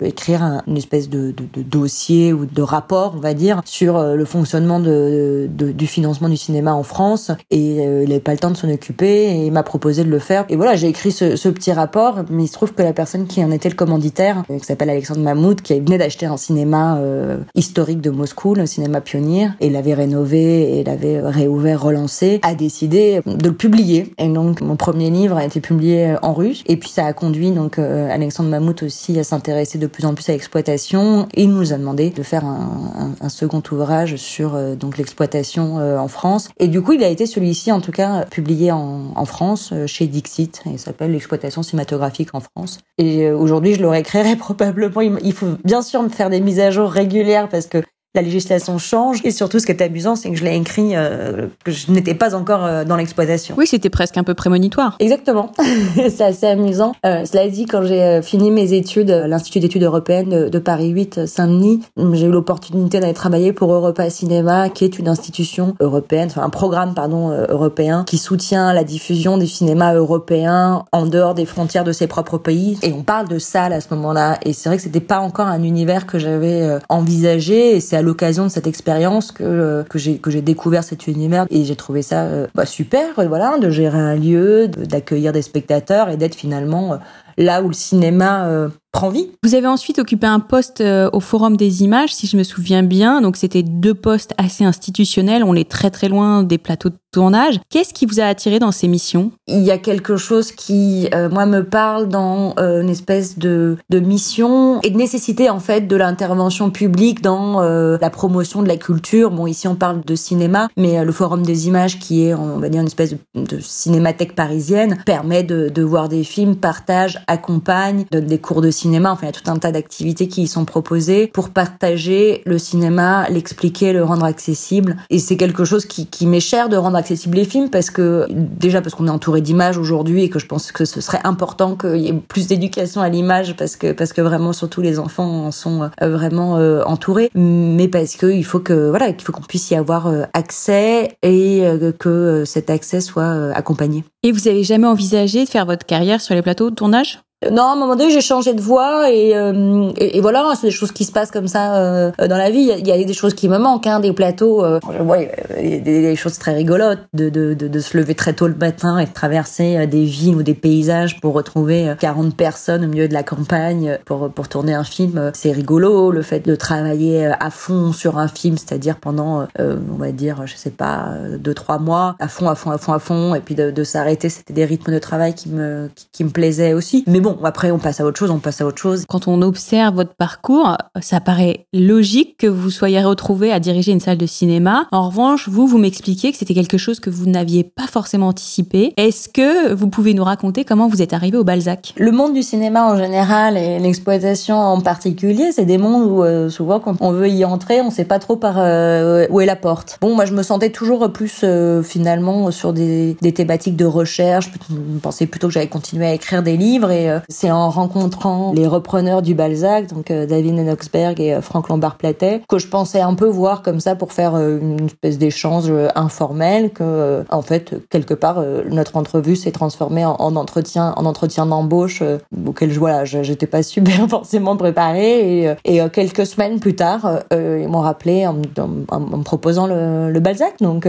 écrire 0.00 0.62
une 0.66 0.76
espèce 0.76 1.08
de, 1.08 1.32
de, 1.32 1.44
de, 1.52 1.62
dossier 1.62 2.32
ou 2.32 2.46
de 2.46 2.62
rapport, 2.62 3.14
on 3.16 3.20
va 3.20 3.34
dire, 3.34 3.60
sur 3.64 4.02
le 4.02 4.24
fonctionnement 4.24 4.80
de, 4.80 5.48
du 5.56 5.86
financement 5.86 6.28
du 6.28 6.36
cinéma 6.36 6.74
en 6.74 6.82
France. 6.82 7.30
Et 7.50 7.76
il 7.76 8.08
n'avait 8.08 8.20
pas 8.20 8.32
le 8.32 8.38
temps 8.38 8.50
de 8.50 8.56
s'en 8.56 8.70
occuper 8.70 9.30
et 9.30 9.46
il 9.46 9.52
m'a 9.52 9.62
proposé 9.62 10.04
de 10.04 10.10
le 10.10 10.18
faire. 10.18 10.44
Et 10.48 10.56
voilà, 10.56 10.76
j'ai 10.76 10.88
écrit 10.88 11.12
ce, 11.12 11.36
ce, 11.36 11.48
petit 11.48 11.72
rapport, 11.72 12.24
mais 12.30 12.44
il 12.44 12.48
se 12.48 12.54
trouve 12.54 12.72
que 12.72 12.82
la 12.82 12.92
personne 12.92 13.26
qui 13.26 13.44
en 13.44 13.50
était 13.50 13.68
le 13.68 13.74
commanditaire, 13.74 14.44
qui 14.48 14.64
s'appelle 14.64 14.90
Alexandre 14.90 15.20
Mahmoud, 15.20 15.62
qui 15.62 15.78
venait 15.80 15.98
d'acheter 15.98 16.26
un 16.26 16.36
cinéma 16.36 16.81
euh, 16.98 17.38
historique 17.54 18.00
de 18.00 18.10
Moscou, 18.10 18.54
le 18.54 18.66
cinéma 18.66 19.00
pionnier, 19.00 19.48
et 19.60 19.70
l'avait 19.70 19.94
rénové 19.94 20.78
et 20.78 20.84
l'avait 20.84 21.20
réouvert, 21.20 21.82
relancé, 21.82 22.40
a 22.42 22.54
décidé 22.54 23.20
de 23.26 23.48
le 23.48 23.54
publier. 23.54 24.12
Et 24.18 24.28
donc 24.28 24.60
mon 24.60 24.76
premier 24.76 25.10
livre 25.10 25.36
a 25.36 25.44
été 25.44 25.60
publié 25.60 26.14
en 26.22 26.32
russe. 26.32 26.62
Et 26.66 26.76
puis 26.76 26.88
ça 26.88 27.06
a 27.06 27.12
conduit 27.12 27.50
donc 27.50 27.78
euh, 27.78 28.08
Alexandre 28.10 28.50
Mammouth 28.50 28.82
aussi 28.82 29.18
à 29.18 29.24
s'intéresser 29.24 29.78
de 29.78 29.86
plus 29.86 30.04
en 30.04 30.14
plus 30.14 30.28
à 30.28 30.32
l'exploitation. 30.32 31.26
Et 31.34 31.44
il 31.44 31.50
nous 31.50 31.72
a 31.72 31.78
demandé 31.78 32.10
de 32.10 32.22
faire 32.22 32.44
un 32.44 33.28
second 33.28 33.62
ouvrage 33.70 34.16
sur 34.16 34.54
euh, 34.54 34.74
donc 34.74 34.98
l'exploitation 34.98 35.76
en 35.98 36.08
France. 36.08 36.48
Et 36.58 36.68
du 36.68 36.82
coup, 36.82 36.92
il 36.92 37.04
a 37.04 37.08
été 37.08 37.26
celui-ci 37.26 37.72
en 37.72 37.80
tout 37.80 37.92
cas 37.92 38.24
publié 38.24 38.72
en, 38.72 39.12
en 39.14 39.24
France 39.24 39.72
chez 39.86 40.06
Dixit. 40.06 40.62
Il 40.66 40.78
s'appelle 40.78 41.12
l'exploitation 41.12 41.62
cinématographique 41.62 42.30
en 42.34 42.40
France. 42.40 42.78
Et 42.98 43.30
aujourd'hui, 43.30 43.74
je 43.74 43.80
le 43.80 43.88
réécrirai 43.88 44.36
probablement. 44.42 45.00
Il 45.00 45.32
faut 45.32 45.48
bien 45.64 45.82
sûr 45.82 46.02
me 46.02 46.08
faire 46.08 46.30
des 46.30 46.40
mises 46.40 46.60
à 46.60 46.70
régulière 46.80 47.48
parce 47.48 47.66
que 47.66 47.82
la 48.14 48.22
législation 48.22 48.76
change 48.78 49.20
et 49.24 49.30
surtout 49.30 49.58
ce 49.58 49.66
qui 49.66 49.72
est 49.72 49.82
amusant 49.82 50.16
c'est 50.16 50.30
que 50.30 50.36
je 50.36 50.44
l'ai 50.44 50.54
écrit 50.54 50.94
euh, 50.94 51.46
que 51.64 51.72
je 51.72 51.90
n'étais 51.90 52.14
pas 52.14 52.34
encore 52.34 52.64
euh, 52.64 52.84
dans 52.84 52.96
l'exploitation. 52.96 53.54
Oui, 53.56 53.66
c'était 53.66 53.88
presque 53.88 54.18
un 54.18 54.24
peu 54.24 54.34
prémonitoire. 54.34 54.96
Exactement. 54.98 55.52
c'est 55.94 56.20
assez 56.20 56.46
amusant. 56.46 56.92
Euh, 57.06 57.24
cela 57.24 57.48
dit 57.48 57.64
quand 57.64 57.82
j'ai 57.82 58.02
euh, 58.02 58.22
fini 58.22 58.50
mes 58.50 58.74
études 58.74 59.10
à 59.10 59.26
l'Institut 59.26 59.60
d'études 59.60 59.84
européennes 59.84 60.28
de, 60.28 60.48
de 60.48 60.58
Paris 60.58 60.88
8 60.88 61.26
Saint-Denis, 61.26 61.80
j'ai 62.12 62.26
eu 62.26 62.30
l'opportunité 62.30 63.00
d'aller 63.00 63.14
travailler 63.14 63.52
pour 63.52 63.72
Europa 63.72 64.08
Cinéma 64.10 64.68
qui 64.68 64.84
est 64.84 64.98
une 64.98 65.08
institution 65.08 65.74
européenne, 65.80 66.28
enfin 66.30 66.42
un 66.42 66.50
programme 66.50 66.94
pardon 66.94 67.30
européen 67.48 68.04
qui 68.06 68.18
soutient 68.18 68.74
la 68.74 68.84
diffusion 68.84 69.38
du 69.38 69.46
cinéma 69.46 69.94
européen 69.94 70.84
en 70.92 71.06
dehors 71.06 71.34
des 71.34 71.46
frontières 71.46 71.84
de 71.84 71.92
ses 71.92 72.06
propres 72.06 72.38
pays 72.38 72.78
et 72.82 72.92
on 72.92 73.02
parle 73.02 73.28
de 73.28 73.38
salle 73.38 73.72
à 73.72 73.80
ce 73.80 73.88
moment-là 73.94 74.38
et 74.44 74.52
c'est 74.52 74.68
vrai 74.68 74.76
que 74.76 74.82
c'était 74.82 75.00
pas 75.00 75.20
encore 75.20 75.46
un 75.46 75.62
univers 75.62 76.06
que 76.06 76.18
j'avais 76.18 76.78
envisagé 76.88 77.76
et 77.76 77.80
c'est 77.80 77.96
l'occasion 78.02 78.44
de 78.44 78.48
cette 78.48 78.66
expérience 78.66 79.32
que 79.32 79.42
euh, 79.42 79.82
que 79.84 79.98
j'ai 79.98 80.18
que 80.18 80.30
j'ai 80.30 80.42
découvert 80.42 80.84
cet 80.84 81.06
univers. 81.06 81.46
Et 81.50 81.64
j'ai 81.64 81.76
trouvé 81.76 82.02
ça 82.02 82.24
euh, 82.24 82.46
bah, 82.54 82.66
super 82.66 83.14
voilà 83.16 83.58
de 83.58 83.70
gérer 83.70 83.98
un 83.98 84.14
lieu 84.14 84.68
d'accueillir 84.68 85.32
des 85.32 85.42
spectateurs 85.42 86.08
et 86.08 86.16
d'être 86.16 86.34
finalement 86.34 86.94
euh, 86.94 86.96
là 87.36 87.62
où 87.62 87.68
le 87.68 87.74
cinéma 87.74 88.70
prend 88.92 89.08
vie. 89.08 89.30
Vous 89.42 89.54
avez 89.54 89.66
ensuite 89.66 89.98
occupé 89.98 90.26
un 90.26 90.38
poste 90.38 90.82
euh, 90.82 91.08
au 91.14 91.20
Forum 91.20 91.56
des 91.56 91.82
images, 91.82 92.14
si 92.14 92.26
je 92.26 92.36
me 92.36 92.42
souviens 92.42 92.82
bien. 92.82 93.22
Donc 93.22 93.36
c'était 93.38 93.62
deux 93.62 93.94
postes 93.94 94.34
assez 94.36 94.64
institutionnels. 94.64 95.42
On 95.44 95.54
est 95.54 95.68
très 95.68 95.90
très 95.90 96.08
loin 96.08 96.42
des 96.42 96.58
plateaux 96.58 96.90
de 96.90 96.96
tournage. 97.10 97.58
Qu'est-ce 97.70 97.94
qui 97.94 98.04
vous 98.04 98.20
a 98.20 98.24
attiré 98.24 98.58
dans 98.58 98.70
ces 98.70 98.88
missions? 98.88 99.32
Il 99.46 99.62
y 99.62 99.70
a 99.70 99.78
quelque 99.78 100.16
chose 100.16 100.52
qui, 100.52 101.08
euh, 101.14 101.30
moi, 101.30 101.46
me 101.46 101.64
parle 101.64 102.08
dans 102.08 102.54
euh, 102.58 102.82
une 102.82 102.90
espèce 102.90 103.38
de, 103.38 103.78
de 103.88 103.98
mission 103.98 104.80
et 104.82 104.90
de 104.90 104.96
nécessité 104.96 105.48
en 105.48 105.60
fait 105.60 105.82
de 105.82 105.96
l'intervention 105.96 106.70
publique 106.70 107.22
dans 107.22 107.60
la 107.62 108.10
promotion 108.10 108.62
de 108.62 108.68
la 108.68 108.76
culture. 108.76 109.30
Bon, 109.30 109.46
ici 109.46 109.66
on 109.68 109.74
parle 109.74 110.02
de 110.04 110.14
cinéma, 110.14 110.68
mais 110.76 111.02
le 111.04 111.12
Forum 111.12 111.42
des 111.42 111.66
images, 111.66 111.98
qui 111.98 112.26
est, 112.26 112.34
on 112.34 112.58
va 112.58 112.68
dire, 112.68 112.80
une 112.80 112.86
espèce 112.86 113.12
de, 113.12 113.18
de 113.34 113.58
cinémathèque 113.60 114.34
parisienne, 114.34 114.98
permet 115.06 115.42
de, 115.42 115.68
de 115.68 115.82
voir 115.82 116.08
des 116.08 116.24
films, 116.24 116.56
partage, 116.56 117.21
accompagne, 117.26 118.04
donne 118.10 118.26
des 118.26 118.38
cours 118.38 118.60
de 118.60 118.70
cinéma. 118.70 119.12
Enfin, 119.12 119.22
il 119.24 119.26
y 119.26 119.36
a 119.36 119.40
tout 119.40 119.50
un 119.50 119.58
tas 119.58 119.72
d'activités 119.72 120.28
qui 120.28 120.42
y 120.42 120.46
sont 120.46 120.64
proposées 120.64 121.26
pour 121.26 121.50
partager 121.50 122.42
le 122.44 122.58
cinéma, 122.58 123.28
l'expliquer, 123.28 123.92
le 123.92 124.04
rendre 124.04 124.24
accessible. 124.24 124.96
Et 125.10 125.18
c'est 125.18 125.36
quelque 125.36 125.64
chose 125.64 125.86
qui, 125.86 126.06
qui 126.06 126.26
m'est 126.26 126.40
cher 126.40 126.68
de 126.68 126.76
rendre 126.76 126.96
accessible 126.96 127.36
les 127.36 127.44
films 127.44 127.70
parce 127.70 127.90
que 127.90 128.26
déjà 128.30 128.80
parce 128.80 128.94
qu'on 128.94 129.06
est 129.06 129.10
entouré 129.10 129.40
d'images 129.40 129.78
aujourd'hui 129.78 130.22
et 130.24 130.28
que 130.28 130.38
je 130.38 130.46
pense 130.46 130.72
que 130.72 130.84
ce 130.84 131.00
serait 131.00 131.20
important 131.24 131.76
qu'il 131.76 131.98
y 131.98 132.08
ait 132.08 132.12
plus 132.14 132.46
d'éducation 132.46 133.00
à 133.00 133.08
l'image 133.08 133.56
parce 133.56 133.76
que 133.76 133.92
parce 133.92 134.12
que 134.12 134.20
vraiment 134.20 134.52
surtout 134.52 134.80
les 134.80 134.98
enfants 134.98 135.46
en 135.46 135.50
sont 135.50 135.82
euh, 135.82 136.08
vraiment 136.08 136.58
euh, 136.58 136.82
entourés, 136.84 137.30
mais 137.34 137.88
parce 137.88 138.16
que 138.16 138.26
il 138.26 138.44
faut 138.44 138.60
que 138.60 138.90
voilà 138.90 139.12
qu'il 139.12 139.22
faut 139.22 139.32
qu'on 139.32 139.42
puisse 139.42 139.70
y 139.70 139.74
avoir 139.74 140.06
euh, 140.06 140.24
accès 140.32 141.16
et 141.22 141.64
que 141.98 142.44
cet 142.44 142.70
accès 142.70 143.00
soit 143.00 143.52
accompagné. 143.54 144.04
Et 144.22 144.32
vous 144.32 144.48
avez 144.48 144.64
jamais 144.64 144.86
envisagé 144.86 145.44
de 145.44 145.48
faire 145.48 145.66
votre 145.66 145.86
carrière 145.86 146.20
sur 146.20 146.34
les 146.34 146.42
plateaux 146.42 146.70
de 146.70 146.74
tournage? 146.74 147.11
courage 147.12 147.31
non, 147.50 147.62
à 147.62 147.72
un 147.72 147.76
moment 147.76 147.96
donné, 147.96 148.10
j'ai 148.10 148.20
changé 148.20 148.54
de 148.54 148.60
voix 148.60 149.10
et, 149.10 149.36
euh, 149.36 149.90
et, 149.96 150.20
voilà, 150.20 150.52
c'est 150.54 150.68
des 150.68 150.72
choses 150.72 150.92
qui 150.92 151.04
se 151.04 151.12
passent 151.12 151.30
comme 151.30 151.48
ça 151.48 151.76
euh, 151.76 152.10
dans 152.18 152.36
la 152.36 152.50
vie. 152.50 152.70
Il 152.78 152.86
y, 152.86 152.92
a, 152.92 153.04
des 153.04 153.12
choses 153.14 153.34
qui 153.34 153.48
me 153.48 153.58
manquent, 153.58 153.86
hein, 153.86 154.00
des 154.00 154.12
plateaux. 154.12 154.64
Euh, 154.64 154.78
ouais, 155.00 155.32
des, 155.58 156.14
choses 156.14 156.38
très 156.38 156.54
rigolotes, 156.54 157.00
de, 157.14 157.30
de, 157.30 157.54
de, 157.54 157.68
de, 157.68 157.80
se 157.80 157.96
lever 157.96 158.14
très 158.14 158.32
tôt 158.32 158.46
le 158.46 158.54
matin 158.54 158.98
et 158.98 159.06
de 159.06 159.12
traverser 159.12 159.76
euh, 159.76 159.86
des 159.86 160.04
villes 160.04 160.36
ou 160.36 160.42
des 160.42 160.54
paysages 160.54 161.20
pour 161.20 161.34
retrouver 161.34 161.92
40 161.98 162.36
personnes 162.36 162.84
au 162.84 162.88
milieu 162.88 163.08
de 163.08 163.14
la 163.14 163.22
campagne 163.22 163.98
pour 164.04 164.30
pour 164.30 164.48
tourner 164.48 164.74
un 164.74 164.84
film. 164.84 165.32
C'est 165.34 165.52
rigolo, 165.52 166.10
le 166.10 166.22
fait 166.22 166.46
de 166.46 166.54
travailler 166.54 167.32
à 167.40 167.50
fond 167.50 167.92
sur 167.92 168.18
un 168.18 168.28
film, 168.28 168.56
c'est-à-dire 168.56 168.96
pendant, 168.96 169.46
on 169.58 169.96
va 169.96 170.12
dire, 170.12 170.42
je 170.46 170.54
sais 170.54 170.70
pas, 170.70 171.14
deux 171.38 171.54
trois 171.54 171.78
mois, 171.78 172.16
à 172.20 172.28
fond, 172.28 172.48
à 172.48 172.54
fond, 172.54 172.70
à 172.70 172.78
fond, 172.78 172.92
à 172.92 172.98
fond, 172.98 173.34
et 173.34 173.40
puis 173.40 173.54
de, 173.54 173.70
de 173.70 173.84
s'arrêter. 173.84 174.28
C'était 174.28 174.52
des 174.52 174.64
rythmes 174.64 174.92
de 174.92 174.98
travail 174.98 175.34
qui 175.34 175.48
me 175.48 175.88
qui, 175.94 176.06
qui 176.12 176.24
me 176.24 176.30
plaisaient 176.30 176.74
aussi. 176.74 177.04
Mais 177.06 177.20
bon 177.20 177.31
après 177.44 177.70
on 177.70 177.78
passe 177.78 178.00
à 178.00 178.04
autre 178.04 178.18
chose, 178.18 178.30
on 178.30 178.38
passe 178.38 178.60
à 178.60 178.66
autre 178.66 178.78
chose. 178.78 179.04
Quand 179.08 179.28
on 179.28 179.42
observe 179.42 179.94
votre 179.94 180.14
parcours, 180.14 180.76
ça 181.00 181.20
paraît 181.20 181.66
logique 181.72 182.36
que 182.38 182.46
vous 182.46 182.70
soyez 182.70 183.02
retrouvé 183.02 183.52
à 183.52 183.60
diriger 183.60 183.92
une 183.92 184.00
salle 184.00 184.18
de 184.18 184.26
cinéma. 184.26 184.86
En 184.92 185.08
revanche, 185.08 185.48
vous, 185.48 185.66
vous 185.66 185.78
m'expliquiez 185.78 186.32
que 186.32 186.38
c'était 186.38 186.54
quelque 186.54 186.78
chose 186.78 187.00
que 187.00 187.10
vous 187.10 187.26
n'aviez 187.26 187.64
pas 187.64 187.86
forcément 187.86 188.28
anticipé. 188.28 188.92
Est-ce 188.96 189.28
que 189.28 189.72
vous 189.72 189.88
pouvez 189.88 190.14
nous 190.14 190.24
raconter 190.24 190.64
comment 190.64 190.88
vous 190.88 191.02
êtes 191.02 191.12
arrivé 191.12 191.38
au 191.38 191.44
Balzac? 191.44 191.94
Le 191.96 192.12
monde 192.12 192.34
du 192.34 192.42
cinéma 192.42 192.84
en 192.84 192.96
général 192.96 193.56
et 193.56 193.78
l'exploitation 193.78 194.56
en 194.56 194.80
particulier, 194.80 195.52
c'est 195.52 195.64
des 195.64 195.78
mondes 195.78 196.10
où 196.10 196.22
euh, 196.22 196.48
souvent 196.48 196.80
quand 196.80 196.96
on 197.00 197.12
veut 197.12 197.28
y 197.28 197.44
entrer, 197.44 197.80
on 197.80 197.90
sait 197.90 198.04
pas 198.04 198.18
trop 198.18 198.36
par 198.36 198.54
euh, 198.58 199.26
où 199.30 199.40
est 199.40 199.46
la 199.46 199.56
porte. 199.56 199.98
Bon, 200.00 200.14
moi 200.14 200.24
je 200.24 200.34
me 200.34 200.42
sentais 200.42 200.70
toujours 200.70 201.12
plus 201.12 201.40
euh, 201.44 201.82
finalement 201.82 202.50
sur 202.50 202.72
des, 202.72 203.16
des, 203.20 203.32
thématiques 203.32 203.76
de 203.76 203.84
recherche. 203.84 204.50
Je 204.70 204.98
pensais 205.00 205.26
plutôt 205.26 205.48
que 205.48 205.54
j'allais 205.54 205.68
continuer 205.68 206.06
à 206.06 206.12
écrire 206.12 206.42
des 206.42 206.56
livres 206.56 206.90
et 206.90 207.08
c'est 207.28 207.50
en 207.50 207.70
rencontrant 207.70 208.52
les 208.54 208.66
repreneurs 208.66 209.22
du 209.22 209.34
Balzac, 209.34 209.88
donc 209.88 210.10
euh, 210.10 210.26
David 210.26 210.58
Enoxberg 210.58 211.20
et 211.20 211.34
euh, 211.34 211.40
Franck 211.40 211.68
Lombard-Platet, 211.68 212.42
que 212.48 212.58
je 212.58 212.68
pensais 212.68 213.00
un 213.00 213.14
peu 213.14 213.26
voir 213.26 213.62
comme 213.62 213.80
ça 213.80 213.94
pour 213.94 214.12
faire 214.12 214.34
euh, 214.34 214.58
une 214.60 214.86
espèce 214.86 215.18
d'échange 215.18 215.72
informel, 215.94 216.70
que 216.70 217.24
en 217.30 217.42
fait 217.42 217.74
quelque 217.90 218.14
part 218.14 218.42
notre 218.70 218.96
entrevue 218.96 219.36
s'est 219.36 219.50
transformée 219.50 220.04
en, 220.04 220.16
entretien, 220.36 220.94
en 220.96 221.04
entretien 221.04 221.46
d'embauche 221.46 222.02
auquel 222.46 222.70
je 222.70 222.78
voilà, 222.78 223.04
j'étais 223.04 223.46
pas 223.46 223.62
super 223.72 224.08
forcément 224.08 224.56
préparée 224.56 225.56
et, 225.64 225.80
quelques 225.92 226.26
semaines 226.26 226.60
plus 226.60 226.74
tard, 226.74 227.20
ils 227.30 227.68
m'ont 227.68 227.80
rappelé 227.80 228.26
en, 228.26 228.34
me 228.34 229.22
proposant 229.22 229.66
le, 229.66 230.10
le, 230.10 230.20
Balzac. 230.20 230.54
Donc 230.60 230.86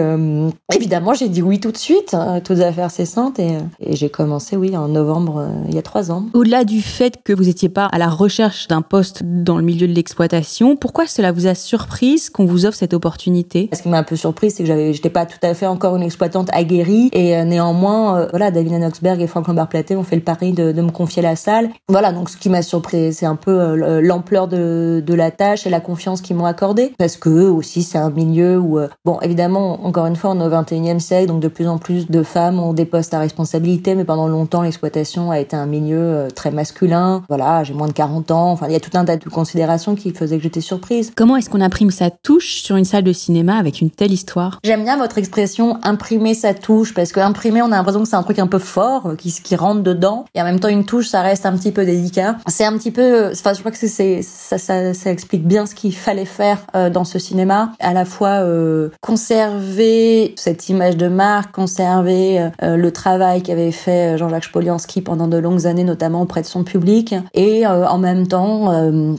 évidemment 0.74 1.14
j'ai 1.14 1.30
dit 1.30 1.42
oui 1.42 1.60
tout 1.60 1.72
de 1.72 1.78
suite, 1.78 2.16
toutes 2.44 2.60
affaires 2.60 2.92
cessantes 2.92 3.40
et, 3.40 3.58
et 3.80 3.96
j'ai 3.96 4.10
commencé 4.10 4.56
oui 4.56 4.76
en 4.78 4.88
novembre 4.88 5.48
il 5.68 5.76
y 5.76 5.78
a 5.78 5.82
trois 5.82 6.12
ans. 6.12 6.23
Au-delà 6.34 6.64
du 6.64 6.82
fait 6.82 7.20
que 7.24 7.34
vous 7.34 7.44
n'étiez 7.44 7.70
pas 7.70 7.86
à 7.86 7.98
la 7.98 8.10
recherche 8.10 8.68
d'un 8.68 8.82
poste 8.82 9.24
dans 9.24 9.58
le 9.58 9.64
milieu 9.64 9.88
de 9.88 9.94
l'exploitation, 9.94 10.76
pourquoi 10.76 11.08
cela 11.08 11.32
vous 11.32 11.48
a 11.48 11.56
surprise 11.56 12.30
qu'on 12.30 12.46
vous 12.46 12.66
offre 12.66 12.78
cette 12.78 12.94
opportunité? 12.94 13.70
Ce 13.74 13.82
qui 13.82 13.90
m'a 13.90 13.98
un 13.98 14.04
peu 14.04 14.16
surprise, 14.16 14.56
c'est 14.56 14.64
que 14.64 14.68
j'avais, 14.68 14.94
j'étais 14.94 15.10
pas 15.10 15.26
tout 15.26 15.38
à 15.42 15.54
fait 15.54 15.68
encore 15.68 15.96
une 15.96 16.04
exploitante 16.04 16.50
aguerrie. 16.54 17.10
Et 17.14 17.36
euh, 17.36 17.44
néanmoins, 17.44 18.18
euh, 18.18 18.28
voilà, 18.30 18.52
David 18.52 18.74
Noxberg 18.74 19.22
et 19.22 19.28
Franck 19.28 19.48
Lombard-Platé 19.48 19.96
ont 19.96 20.04
fait 20.04 20.16
le 20.16 20.22
pari 20.22 20.54
de, 20.54 20.72
de, 20.72 20.82
me 20.82 20.92
confier 20.92 21.22
la 21.22 21.36
salle. 21.36 21.70
Voilà, 21.90 22.12
donc 22.12 22.30
ce 22.30 22.38
qui 22.38 22.50
m'a 22.50 22.62
surpris, 22.62 23.14
c'est 23.14 23.26
un 23.26 23.36
peu 23.36 23.52
euh, 23.52 24.02
l'ampleur 24.02 24.48
de, 24.48 25.04
de, 25.06 25.14
la 25.14 25.32
tâche 25.32 25.66
et 25.68 25.70
la 25.70 25.80
confiance 25.80 26.22
qu'ils 26.22 26.36
m'ont 26.36 26.46
accordée, 26.46 26.94
parce 26.98 27.18
que 27.18 27.30
eux 27.30 27.52
aussi, 27.52 27.84
c'est 27.84 27.98
un 27.98 28.10
milieu 28.10 28.58
où, 28.58 28.80
bon, 29.06 29.20
évidemment, 29.22 29.86
encore 29.86 30.06
une 30.06 30.16
fois, 30.16 30.32
on 30.32 30.40
est 30.40 30.46
au 30.46 30.50
21e 30.50 31.00
siècle, 31.00 31.28
donc 31.28 31.40
de 31.40 31.48
plus 31.48 31.68
en 31.68 31.78
plus 31.78 32.10
de 32.10 32.24
femmes 32.24 32.60
ont 32.60 32.74
des 32.74 32.86
postes 32.86 33.14
à 33.14 33.20
responsabilité, 33.20 33.96
mais 33.96 34.06
pendant 34.06 34.28
longtemps, 34.28 34.62
l'exploitation 34.62 35.32
a 35.32 35.40
été 35.40 35.56
un 35.56 35.66
milieu 35.66 36.13
euh, 36.14 36.30
très 36.30 36.52
masculin. 36.52 37.24
Voilà, 37.28 37.64
j'ai 37.64 37.74
moins 37.74 37.88
de 37.88 37.94
40 37.94 38.32
ans. 38.32 38.52
Enfin, 38.52 38.68
il 38.68 38.74
y 38.74 38.76
a 38.76 38.80
tout 38.80 38.96
un 38.98 39.06
tas 39.06 39.18
de 39.18 39.30
considérations 39.30 39.96
qui 39.96 40.12
faisaient 40.12 40.38
que 40.38 40.44
j'étais 40.44 40.62
surprise. 40.62 41.12
Comment 41.16 41.36
est-ce 41.36 41.50
qu'on 41.50 41.62
imprime 41.62 41.92
sa 41.92 42.10
touche 42.10 42.62
sur 42.62 42.76
une 42.76 42.86
salle 42.86 43.04
de 43.04 43.14
cinéma 43.14 43.58
avec 43.58 43.82
une 43.82 43.90
telle 43.90 44.12
histoire? 44.12 44.60
J'aime 44.64 44.84
bien 44.84 44.98
votre 44.98 45.18
expression 45.18 45.78
imprimer 45.84 46.34
sa 46.34 46.54
touche 46.54 46.94
parce 46.94 47.12
que 47.12 47.20
imprimer, 47.20 47.62
on 47.62 47.72
a 47.72 47.78
l'impression 47.78 48.02
que 48.04 48.08
c'est 48.08 48.16
un 48.16 48.24
truc 48.24 48.40
un 48.40 48.48
peu 48.48 48.60
fort 48.60 49.08
euh, 49.08 49.16
qui, 49.16 49.32
qui 49.32 49.56
rentre 49.56 49.82
dedans. 49.82 50.26
Et 50.36 50.42
en 50.42 50.46
même 50.46 50.60
temps, 50.60 50.70
une 50.70 50.86
touche, 50.86 51.08
ça 51.08 51.22
reste 51.22 51.46
un 51.46 51.56
petit 51.56 51.72
peu 51.72 51.86
délicat. 51.86 52.38
C'est 52.48 52.66
un 52.66 52.78
petit 52.78 52.92
peu, 52.92 53.02
euh, 53.02 53.32
enfin, 53.32 53.54
je 53.54 53.60
crois 53.60 53.72
que 53.72 53.78
c'est 53.78 54.22
ça, 54.22 54.58
ça, 54.58 54.94
ça, 54.94 55.12
explique 55.12 55.46
bien 55.46 55.66
ce 55.66 55.76
qu'il 55.76 55.96
fallait 55.96 56.26
faire 56.26 56.60
dans 56.92 57.04
ce 57.04 57.20
cinéma. 57.20 57.74
À 57.80 57.94
la 57.94 58.06
fois 58.06 58.42
euh, 58.42 58.90
conserver 59.02 60.34
cette 60.38 60.70
image 60.70 60.98
de 60.98 61.08
marque, 61.08 61.54
conserver 61.54 62.50
le 62.62 62.92
travail 62.92 63.44
qu'avait 63.44 63.72
fait 63.72 64.18
Jean-Jacques 64.18 64.46
Spolianski 64.46 65.02
pendant 65.02 65.28
de 65.28 65.38
longues 65.38 65.68
années, 65.68 65.84
notamment 65.94 66.24
auprès 66.24 66.42
de 66.42 66.48
son 66.48 66.64
public 66.64 67.14
et 67.36 67.68
euh, 67.68 67.88
en 67.88 68.00
même 68.00 68.28
temps 68.28 68.72
euh, 68.72 69.14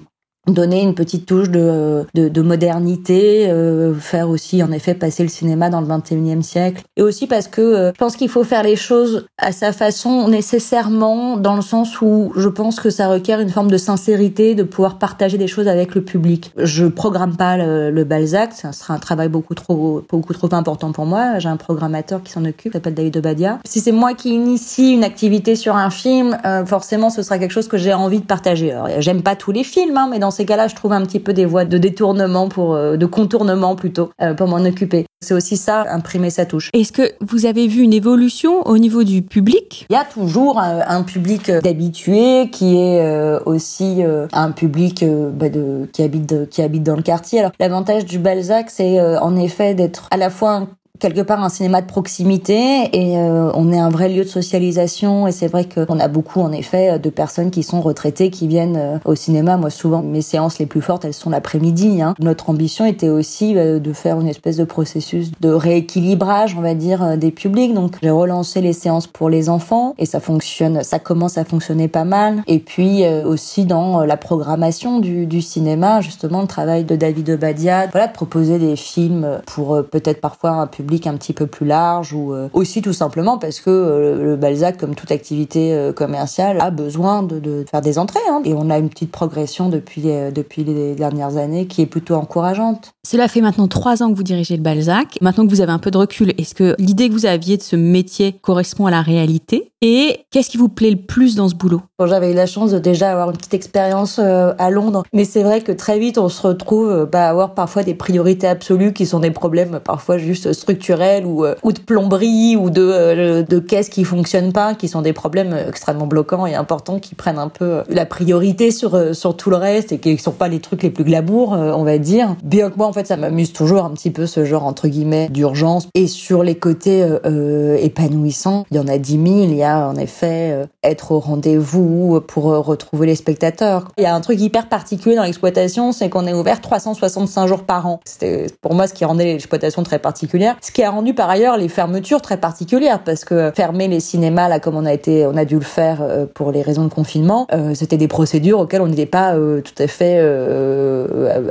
donner 0.47 0.83
une 0.83 0.95
petite 0.95 1.27
touche 1.27 1.51
de, 1.51 2.05
de, 2.15 2.29
de 2.29 2.43
modernité, 2.43 3.49
euh, 3.49 3.95
faire 3.95 4.29
aussi 4.29 4.63
en 4.63 4.73
effet 4.73 4.95
passer 4.95 5.23
le 5.23 5.29
cinéma 5.29 5.71
dans 5.71 5.81
le 5.81 5.87
21e 5.87 6.43
siècle. 6.43 6.83
Et 6.97 7.03
aussi 7.03 7.27
parce 7.27 7.49
que 7.49 7.61
euh, 7.61 7.93
je 7.95 7.99
pense 7.99 8.17
qu'il 8.17 8.29
faut 8.29 8.45
faire 8.45 8.63
les 8.63 8.77
choses 8.77 9.27
à 9.39 9.53
sa 9.53 9.73
façon 9.73 10.29
nécessairement 10.29 11.37
dans 11.37 11.57
le 11.57 11.63
sens 11.63 12.01
où 12.01 12.33
je 12.37 12.49
pense 12.49 12.79
que 12.81 12.91
ça 12.91 13.09
requiert 13.09 13.41
une 13.41 13.49
forme 13.49 13.71
de 13.71 13.79
sincérité, 13.79 14.55
de 14.55 14.63
pouvoir 14.63 14.99
partager 14.99 15.39
des 15.39 15.47
choses 15.47 15.69
avec 15.69 15.95
le 15.95 16.03
public. 16.03 16.53
Je 16.57 16.87
programme 16.87 17.37
pas 17.37 17.57
le, 17.57 17.91
le 17.91 18.05
Balzac, 18.05 18.53
ça 18.53 18.73
sera 18.73 18.95
un 18.95 18.99
travail 18.99 19.29
beaucoup 19.29 19.55
trop 19.55 20.03
beaucoup 20.11 20.35
trop 20.35 20.53
important 20.55 20.93
pour 20.93 21.07
moi. 21.07 21.39
J'ai 21.39 21.49
un 21.49 21.57
programmateur 21.57 22.23
qui 22.23 22.33
s'en 22.33 22.45
occupe, 22.45 22.75
s'appelle 22.75 22.95
David 22.95 23.17
Obadia. 23.17 23.61
Si 23.65 23.81
c'est 23.81 23.93
moi 23.93 24.15
qui 24.15 24.35
initie 24.35 24.93
une 24.93 25.05
activité 25.05 25.57
sur 25.57 25.77
un 25.77 25.91
film, 25.91 26.37
euh, 26.45 26.67
forcément 26.67 27.09
ce 27.09 27.23
sera 27.23 27.39
quelque 27.39 27.53
chose 27.53 27.69
que 27.69 27.79
j'ai 27.79 27.95
envie 27.95 28.21
de 28.21 28.27
partager. 28.27 28.77
J'aime 28.99 29.23
pas 29.23 29.37
tous 29.37 29.53
les 29.53 29.65
films, 29.65 29.97
hein, 29.97 30.09
mais 30.11 30.19
dans 30.19 30.34
ces 30.35 30.45
cas-là, 30.45 30.69
je 30.69 30.75
trouve 30.75 30.93
un 30.93 31.03
petit 31.03 31.21
peu 31.21 31.33
des 31.33 31.47
voies 31.47 31.64
de 31.64 31.79
détournement 31.79 32.49
pour, 32.49 32.75
euh, 32.75 32.97
de 32.97 33.07
contournement 33.07 33.76
plutôt, 33.76 34.11
euh, 34.21 34.35
pour 34.35 34.49
m'en 34.49 34.64
occuper. 34.64 35.07
C'est 35.21 35.35
aussi 35.35 35.57
ça, 35.57 35.87
imprimer 35.91 36.29
sa 36.29 36.45
touche. 36.45 36.71
Est-ce 36.75 36.93
que 36.93 37.12
vous 37.21 37.47
avez 37.47 37.67
vu 37.67 37.81
une 37.81 37.95
évolution 37.95 38.67
au 38.67 38.76
niveau 38.76 39.05
du 39.05 39.23
public? 39.23 39.87
Il 39.88 39.95
y 39.95 39.97
a 39.97 40.05
toujours 40.05 40.61
un, 40.61 41.03
public 41.03 41.50
d'habitués 41.50 42.50
qui 42.50 42.76
est 42.76 43.41
aussi 43.47 44.03
un 44.33 44.50
public 44.50 45.05
bah, 45.33 45.49
de, 45.49 45.88
qui 45.93 46.03
habite 46.03 46.49
qui 46.50 46.61
habite 46.61 46.83
dans 46.83 46.97
le 46.97 47.03
quartier. 47.03 47.41
Alors 47.41 47.53
l'avantage 47.59 48.05
du 48.05 48.19
Balzac, 48.19 48.69
c'est 48.69 49.00
en 49.00 49.37
effet 49.37 49.75
d'être 49.75 50.09
à 50.11 50.19
la 50.19 50.29
fois 50.29 50.53
un 50.53 50.69
quelque 51.01 51.23
part 51.23 51.43
un 51.43 51.49
cinéma 51.49 51.81
de 51.81 51.87
proximité 51.87 52.89
et 52.93 53.19
euh, 53.19 53.51
on 53.55 53.73
est 53.73 53.79
un 53.79 53.89
vrai 53.89 54.09
lieu 54.09 54.23
de 54.23 54.29
socialisation 54.29 55.27
et 55.27 55.33
c'est 55.33 55.49
vrai 55.49 55.67
qu'on 55.69 55.99
a 55.99 56.07
beaucoup 56.07 56.41
en 56.41 56.53
effet 56.53 57.01
de 57.01 57.11
personnes 57.11 57.51
qui 57.51 57.65
sont 57.65 57.81
retraitées 57.81 58.31
qui 58.31 58.47
viennent 58.47 58.77
euh, 58.77 58.99
au 59.05 59.17
cinéma. 59.17 59.57
Moi 59.57 59.71
souvent 59.71 60.03
mes 60.03 60.23
séances 60.23 60.61
les 60.61 60.67
plus 60.67 60.83
fortes 60.83 61.05
elles 61.05 61.13
sont 61.13 61.31
l'après-midi. 61.31 62.01
Hein. 62.01 62.15
Notre 62.21 62.49
ambition 62.49 62.87
était 62.87 63.09
aussi 63.09 63.57
euh, 63.57 63.81
de 63.81 63.93
faire 63.93 64.21
une 64.21 64.29
espèce 64.29 64.57
de 64.57 64.63
processus 64.63 65.33
de 65.41 65.49
rééquilibrage 65.49 66.55
on 66.57 66.61
va 66.61 66.75
dire 66.75 67.19
des 67.19 67.33
publics. 67.33 67.75
Donc 67.75 67.97
j'ai 68.01 68.11
relancé 68.11 68.61
les 68.61 68.73
séances 68.73 69.09
pour 69.09 69.29
les 69.29 69.49
enfants 69.49 69.95
et 69.99 70.07
ça 70.07 70.21
fonctionne, 70.21 70.85
ça 70.85 71.01
commence 71.01 71.39
à 71.39 71.45
fonctionner 71.45 71.89
pas 71.89 72.05
mal. 72.05 72.45
Et 72.47 72.61
puis 72.61 73.05
aussi 73.25 73.65
dans 73.65 74.05
la 74.05 74.17
programmation 74.17 75.01
du, 75.01 75.27
du, 75.27 75.43
cinéma 75.43 76.01
justement 76.01 76.41
le 76.41 76.47
travail 76.47 76.85
de 76.85 76.95
David 76.95 77.31
Obadia, 77.31 77.89
voilà 77.89 78.07
de 78.07 78.13
proposer 78.13 78.59
des 78.59 78.77
films 78.77 79.41
pour 79.47 79.83
peut-être 79.91 80.21
parfois 80.21 80.51
un 80.51 80.67
public 80.69 80.84
public 80.85 81.07
un 81.07 81.17
petit 81.17 81.33
peu 81.33 81.47
plus 81.47 81.67
large 81.67 82.12
ou 82.12 82.35
euh, 82.35 82.49
aussi 82.53 82.83
tout 82.83 82.93
simplement 82.93 83.38
parce 83.38 83.61
que 83.61 83.71
euh, 83.71 84.23
le 84.23 84.37
Balzac, 84.37 84.76
comme 84.76 84.95
toute 84.95 85.11
activité 85.11 85.73
euh, 85.73 85.93
commerciale, 85.95 86.59
a 86.61 86.71
besoin 86.71 87.23
de, 87.23 87.64
faire 87.71 87.81
des 87.81 87.99
entrées. 87.99 88.21
Hein. 88.31 88.43
Et 88.45 88.53
on 88.53 88.69
a 88.69 88.79
une 88.79 88.91
petite 88.91 89.11
progression 89.11 89.71
depuis, 89.71 90.03
depuis 90.03 90.64
les 90.64 90.95
dernières 90.95 91.37
années 91.38 91.67
qui 91.67 91.81
est 91.81 91.87
plutôt 91.87 92.14
encourageante. 92.14 92.93
Cela 93.07 93.29
fait 93.29 93.41
maintenant 93.41 93.69
trois 93.69 94.03
ans 94.03 94.11
que 94.11 94.17
vous 94.17 94.23
dirigez 94.23 94.57
le 94.57 94.62
Balzac. 94.62 95.19
Maintenant 95.21 95.47
que 95.47 95.50
vous 95.50 95.61
avez 95.61 95.73
un 95.73 95.79
peu 95.79 95.91
de 95.91 95.99
recul, 95.99 96.35
est-ce 96.37 96.55
que 96.55 96.75
l'idée 96.79 97.09
que 97.09 97.14
vous 97.14 97.26
aviez 97.26 97.57
de 97.57 97.62
ce 97.62 97.76
métier 97.76 98.33
correspond 98.33 98.87
à 98.87 98.91
la 98.91 99.03
réalité? 99.03 99.73
Et 99.87 100.25
qu'est-ce 100.31 100.49
qui 100.49 100.57
vous 100.57 100.71
plaît 100.71 100.91
le 100.91 100.97
plus 100.97 101.37
dans 101.37 101.47
ce 101.47 101.55
boulot? 101.55 101.83
J'avais 102.03 102.33
eu 102.33 102.35
la 102.35 102.47
chance 102.47 102.71
de 102.71 102.79
déjà 102.79 103.12
avoir 103.12 103.31
une 103.31 103.37
petite 103.37 103.53
expérience 103.53 104.19
à 104.19 104.71
Londres, 104.71 105.05
mais 105.12 105.25
c'est 105.25 105.43
vrai 105.43 105.61
que 105.61 105.73
très 105.73 105.99
vite 105.99 106.17
on 106.17 106.31
se 106.31 106.41
retrouve 106.47 107.07
bah, 107.11 107.26
à 107.26 107.31
avoir 107.31 107.55
parfois 107.55 107.83
des 107.83 107.95
priorités 107.95 108.47
absolues 108.47 108.95
qui 108.95 109.05
sont 109.05 109.21
des 109.21 109.31
problèmes 109.31 109.81
parfois 109.85 110.17
juste 110.17 110.55
structurels 110.55 111.26
ou, 111.26 111.45
ou 111.62 111.73
de 111.73 111.81
plomberie 111.81 112.57
ou 112.57 112.71
de, 112.71 112.81
euh, 112.83 113.43
de 113.43 113.59
caisses 113.59 113.91
qui 113.91 114.05
fonctionnent 114.05 114.53
pas, 114.53 114.75
qui 114.75 114.88
sont 114.88 115.03
des 115.03 115.12
problèmes 115.12 115.55
extrêmement 115.69 116.07
bloquants 116.07 116.47
et 116.47 116.55
importants 116.55 116.99
qui 116.99 117.14
prennent 117.14 117.38
un 117.38 117.49
peu 117.49 117.83
la 117.88 118.07
priorité 118.07 118.71
sur, 118.71 118.95
euh, 118.95 119.12
sur 119.12 119.37
tout 119.37 119.50
le 119.50 119.57
reste 119.57 119.93
et 119.93 119.99
qui 119.99 120.17
sont 120.19 120.33
pas 120.33 120.49
les 120.49 120.61
trucs 120.61 120.83
les 120.83 120.91
plus 120.91 121.05
glamour, 121.05 121.55
euh, 121.55 121.73
on 121.75 121.85
va 121.85 121.99
dire. 121.99 122.37
Bien 122.43 122.71
que 122.71 122.76
moi, 122.76 122.87
en 122.87 122.93
fait, 122.93 123.07
ça 123.07 123.17
m'amuse 123.17 123.53
toujours 123.53 123.85
un 123.85 123.91
petit 123.91 124.11
peu 124.11 124.26
ce 124.26 124.45
genre, 124.45 124.64
entre 124.64 124.88
guillemets, 124.88 125.29
d'urgence. 125.29 125.88
Et 125.95 126.07
sur 126.07 126.43
les 126.43 126.55
côtés 126.55 127.03
euh, 127.03 127.76
épanouissants, 127.81 128.64
il 128.71 128.76
y 128.76 128.81
en 128.81 128.88
a 128.88 128.99
dix 128.99 129.19
mille. 129.19 129.50
Il 129.50 129.57
y 129.57 129.62
a, 129.62 129.74
en 129.78 129.97
effet, 129.97 130.66
être 130.83 131.12
au 131.12 131.21
rendez-vous 131.21 132.21
pour 132.26 132.45
retrouver 132.45 133.07
les 133.07 133.16
spectateurs. 133.16 133.90
Il 133.99 134.04
y 134.04 134.07
a 134.07 134.14
un 134.14 134.21
truc 134.21 134.40
hyper 134.40 134.69
particulier 134.69 135.16
dans 135.16 135.25
l'exploitation, 135.25 135.93
c'est 135.93 136.09
qu'on 136.09 136.26
est 136.26 136.33
ouvert 136.33 136.61
365 136.61 137.47
jours 137.47 137.64
par 137.64 137.87
an. 137.87 138.00
C'était 138.04 138.47
pour 138.61 138.75
moi 138.75 138.87
ce 138.87 138.95
qui 138.95 139.04
rendait 139.04 139.25
l'exploitation 139.25 139.83
très 139.83 139.99
particulière. 139.99 140.57
Ce 140.61 140.71
qui 140.71 140.83
a 140.83 140.90
rendu 140.90 141.14
par 141.14 141.31
ailleurs 141.31 141.57
les 141.57 141.69
fermetures 141.69 142.23
très 142.23 142.37
particulières 142.37 143.02
parce 143.04 143.25
que 143.25 143.52
fermer 143.54 143.88
les 143.88 144.00
cinémas 144.00 144.49
là 144.49 144.61
comme 144.61 144.76
on 144.76 144.87
a 144.87 144.93
été, 144.93 145.26
on 145.26 145.37
a 145.37 145.45
dû 145.45 145.57
le 145.57 145.61
faire 145.61 145.99
euh, 146.02 146.26
pour 146.33 146.52
les 146.52 146.62
raisons 146.62 146.85
de 146.85 146.93
confinement, 146.93 147.47
euh, 147.52 147.75
c'était 147.75 147.97
des 147.97 148.09
procédures 148.09 148.61
auxquelles 148.61 148.81
on 148.81 148.87
n'était 148.87 149.07
pas 149.07 149.35
euh, 149.35 149.61
tout 149.61 149.83
à 149.83 149.87
fait 149.87 150.19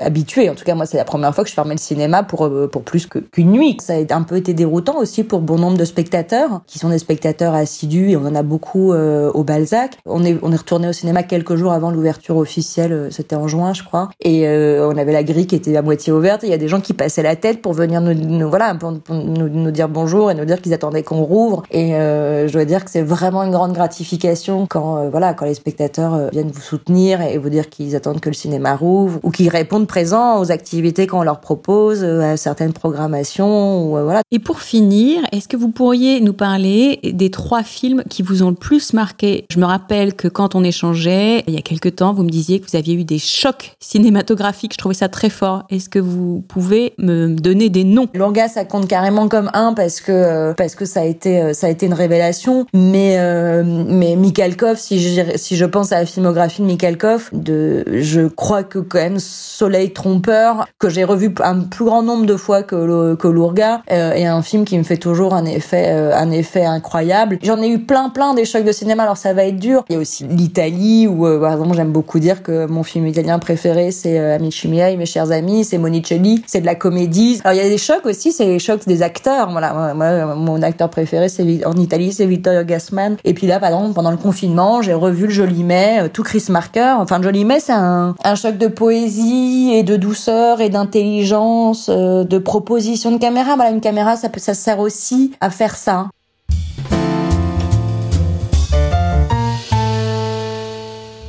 habitué. 0.02 0.50
En 0.50 0.56
tout 0.56 0.64
cas, 0.64 0.76
moi, 0.76 0.86
c'est 0.86 0.98
la 0.98 1.06
première 1.06 1.34
fois 1.34 1.44
que 1.44 1.50
je 1.50 1.56
fermais 1.56 1.76
le 1.76 1.80
cinéma 1.80 2.24
pour 2.24 2.50
pour 2.72 2.84
plus 2.84 3.08
qu'une 3.08 3.52
nuit. 3.52 3.78
Ça 3.82 3.94
a 3.94 4.16
un 4.16 4.24
peu 4.24 4.38
été 4.38 4.54
déroutant 4.54 4.98
aussi 4.98 5.24
pour 5.24 5.42
bon 5.42 5.58
nombre 5.58 5.78
de 5.78 5.86
spectateurs 5.86 6.62
qui 6.68 6.80
sont 6.80 6.90
des 6.90 7.00
spectateurs 7.00 7.54
assidus 7.54 8.13
on 8.16 8.26
en 8.26 8.36
a 8.36 8.44
beaucoup 8.44 8.94
au 8.94 9.44
Balzac. 9.44 9.98
On 10.06 10.24
est 10.24 10.34
retourné 10.34 10.88
au 10.88 10.94
cinéma 10.94 11.24
quelques 11.24 11.56
jours 11.56 11.72
avant 11.72 11.92
l'ouverture 11.92 12.38
officielle. 12.38 13.08
C'était 13.12 13.36
en 13.36 13.48
juin, 13.48 13.74
je 13.74 13.84
crois, 13.84 14.10
et 14.22 14.48
on 14.48 14.98
avait 14.98 15.12
la 15.12 15.24
grille 15.24 15.48
qui 15.48 15.56
était 15.56 15.76
à 15.76 15.82
moitié 15.82 16.14
ouverte. 16.14 16.44
Il 16.44 16.50
y 16.50 16.54
a 16.54 16.58
des 16.58 16.68
gens 16.68 16.82
qui 16.82 16.94
passaient 16.94 17.24
la 17.24 17.36
tête 17.36 17.62
pour 17.62 17.74
venir 17.74 18.02
nous, 18.02 18.50
voilà 18.50 18.76
nous, 19.10 19.72
dire 19.72 19.90
bonjour 19.90 20.32
et 20.32 20.36
nous 20.36 20.46
dire 20.46 20.62
qu'ils 20.62 20.74
attendaient 20.74 21.04
qu'on 21.04 21.24
rouvre. 21.24 21.64
Et 21.72 21.96
euh, 21.96 22.48
je 22.48 22.54
dois 22.54 22.66
dire 22.66 22.84
que 22.86 22.92
c'est 22.92 23.02
vraiment 23.02 23.44
une 23.44 23.52
grande 23.52 23.74
gratification 23.74 24.68
quand 24.70 24.98
euh, 24.98 25.10
voilà 25.10 25.34
quand 25.34 25.46
les 25.46 25.54
spectateurs 25.54 26.14
euh, 26.14 26.30
viennent 26.32 26.52
vous 26.52 26.62
soutenir 26.62 27.22
et 27.22 27.38
vous 27.38 27.50
dire 27.50 27.70
qu'ils 27.70 27.96
attendent 27.96 28.20
que 28.20 28.30
le 28.30 28.36
cinéma 28.36 28.76
rouvre 28.76 29.20
ou 29.24 29.32
qu'ils 29.32 29.50
répondent 29.50 29.88
présents 29.88 30.40
aux 30.40 30.52
activités 30.52 31.08
qu'on 31.08 31.24
leur 31.24 31.40
propose, 31.40 32.04
à 32.04 32.38
certaines 32.38 32.74
programmations. 32.74 33.94
Et 34.32 34.40
pour 34.40 34.62
finir, 34.62 35.22
est-ce 35.32 35.48
que 35.48 35.58
vous 35.58 35.70
pourriez 35.70 36.22
nous 36.22 36.34
parler 36.34 37.00
des 37.04 37.32
trois 37.32 37.64
films 37.64 37.93
qui 38.10 38.24
vous 38.24 38.44
ont 38.44 38.50
le 38.50 38.56
plus 38.56 38.94
marqué 38.94 39.46
Je 39.52 39.60
me 39.60 39.66
rappelle 39.66 40.14
que 40.14 40.28
quand 40.28 40.56
on 40.56 40.64
échangeait 40.64 41.44
il 41.48 41.54
y 41.54 41.58
a 41.58 41.62
quelques 41.62 41.96
temps, 41.96 42.14
vous 42.14 42.24
me 42.24 42.30
disiez 42.30 42.60
que 42.60 42.70
vous 42.70 42.78
aviez 42.78 42.96
eu 42.96 43.04
des 43.04 43.20
chocs 43.20 43.76
cinématographiques. 43.80 44.74
Je 44.74 44.78
trouvais 44.78 44.96
ça 44.96 45.10
très 45.10 45.30
fort. 45.30 45.64
Est-ce 45.70 45.90
que 45.90 46.00
vous 46.00 46.44
pouvez 46.48 46.94
me 46.98 47.36
donner 47.36 47.70
des 47.70 47.84
noms? 47.84 48.08
L'Orga, 48.14 48.48
ça 48.48 48.66
compte 48.66 48.88
carrément 48.88 49.28
comme 49.28 49.50
un 49.54 49.74
parce 49.74 50.02
que 50.02 50.54
parce 50.54 50.76
que 50.76 50.86
ça 50.86 51.02
a 51.02 51.06
été 51.06 51.54
ça 51.54 51.68
a 51.68 51.70
été 51.70 51.86
une 51.86 51.94
révélation. 51.94 52.66
Mais 52.74 53.16
euh, 53.18 53.64
mais 53.64 54.16
Mikhalkov, 54.16 54.78
si 54.78 55.00
je 55.00 55.22
si 55.36 55.56
je 55.56 55.66
pense 55.66 55.92
à 55.92 56.00
la 56.00 56.06
filmographie 56.06 56.62
de 56.62 56.68
Mikhalkov, 56.68 57.30
de 57.34 57.84
je 57.94 58.28
crois 58.28 58.64
que 58.64 58.80
quand 58.80 59.00
même 59.00 59.20
Soleil 59.20 59.92
trompeur 59.94 60.68
que 60.80 60.90
j'ai 60.90 61.04
revu 61.04 61.34
un 61.44 61.62
plus 61.62 61.86
grand 61.86 62.04
nombre 62.04 62.26
de 62.26 62.36
fois 62.36 62.64
que 62.64 63.16
que 63.16 63.28
Lourga 63.28 63.82
euh, 63.92 64.14
est 64.14 64.26
un 64.26 64.42
film 64.42 64.66
qui 64.66 64.78
me 64.78 64.84
fait 64.84 64.98
toujours 64.98 65.34
un 65.34 65.46
effet 65.46 65.92
euh, 65.92 66.16
un 66.16 66.32
effet 66.32 66.66
incroyable. 66.66 67.40
J'en 67.42 67.62
ai 67.62 67.70
eu 67.70 67.83
plein 67.86 68.10
plein 68.10 68.34
des 68.34 68.46
chocs 68.46 68.64
de 68.64 68.72
cinéma. 68.72 69.04
Alors 69.04 69.18
ça 69.18 69.34
va 69.34 69.46
être 69.46 69.60
dur. 69.60 69.84
Il 69.90 69.94
y 69.94 69.96
a 69.96 70.00
aussi 70.00 70.26
l'Italie 70.26 71.08
où 71.08 71.24
par 71.40 71.54
exemple 71.54 71.76
j'aime 71.76 71.92
beaucoup 71.92 72.20
dire 72.20 72.44
que 72.44 72.66
mon 72.66 72.84
film 72.84 73.08
italien 73.08 73.40
préféré 73.40 73.92
c'est 73.92 74.18
Amici 74.18 74.68
miei, 74.68 74.98
mes 74.98 75.06
chers 75.06 75.32
amis, 75.32 75.66
c'est 75.66 75.78
Monicelli, 75.78 76.44
c'est 76.48 76.62
de 76.62 76.66
la 76.66 76.76
comédie. 76.76 77.42
Alors 77.44 77.58
il 77.58 77.64
y 77.64 77.66
a 77.66 77.70
des 77.70 77.78
chocs 77.78 78.06
aussi, 78.06 78.32
c'est 78.32 78.46
les 78.46 78.60
chocs 78.60 78.86
des 78.88 79.02
acteurs. 79.02 79.52
Voilà, 79.52 79.94
moi, 79.94 80.36
mon 80.36 80.62
acteur 80.62 80.90
préféré 80.90 81.30
c'est 81.30 81.66
en 81.66 81.74
Italie, 81.74 82.14
c'est 82.14 82.26
Vittorio 82.26 82.64
Gassman. 82.64 83.18
Et 83.24 83.34
puis 83.34 83.48
là, 83.48 83.60
par 83.60 83.70
exemple, 83.70 83.94
pendant 83.94 84.12
le 84.12 84.18
confinement, 84.18 84.82
j'ai 84.82 84.94
revu 84.94 85.26
le 85.26 85.32
Jolimet, 85.32 86.04
euh, 86.04 86.08
tout 86.12 86.24
Chris 86.24 86.46
Marker. 86.50 86.96
Enfin, 86.98 87.18
le 87.18 87.24
Jolimet, 87.24 87.60
c'est 87.60 87.74
un, 87.74 88.16
un 88.24 88.36
choc 88.36 88.58
de 88.58 88.68
poésie 88.68 89.72
et 89.74 89.84
de 89.84 89.96
douceur 89.96 90.62
et 90.62 90.70
d'intelligence, 90.70 91.90
euh, 91.90 92.24
de 92.24 92.38
proposition 92.38 93.12
de 93.12 93.18
caméra. 93.18 93.56
Voilà, 93.56 93.72
une 93.72 93.82
caméra, 93.82 94.16
ça, 94.16 94.30
peut, 94.30 94.40
ça 94.40 94.54
sert 94.54 94.80
aussi 94.80 95.32
à 95.42 95.50
faire 95.50 95.76
ça. 95.76 96.08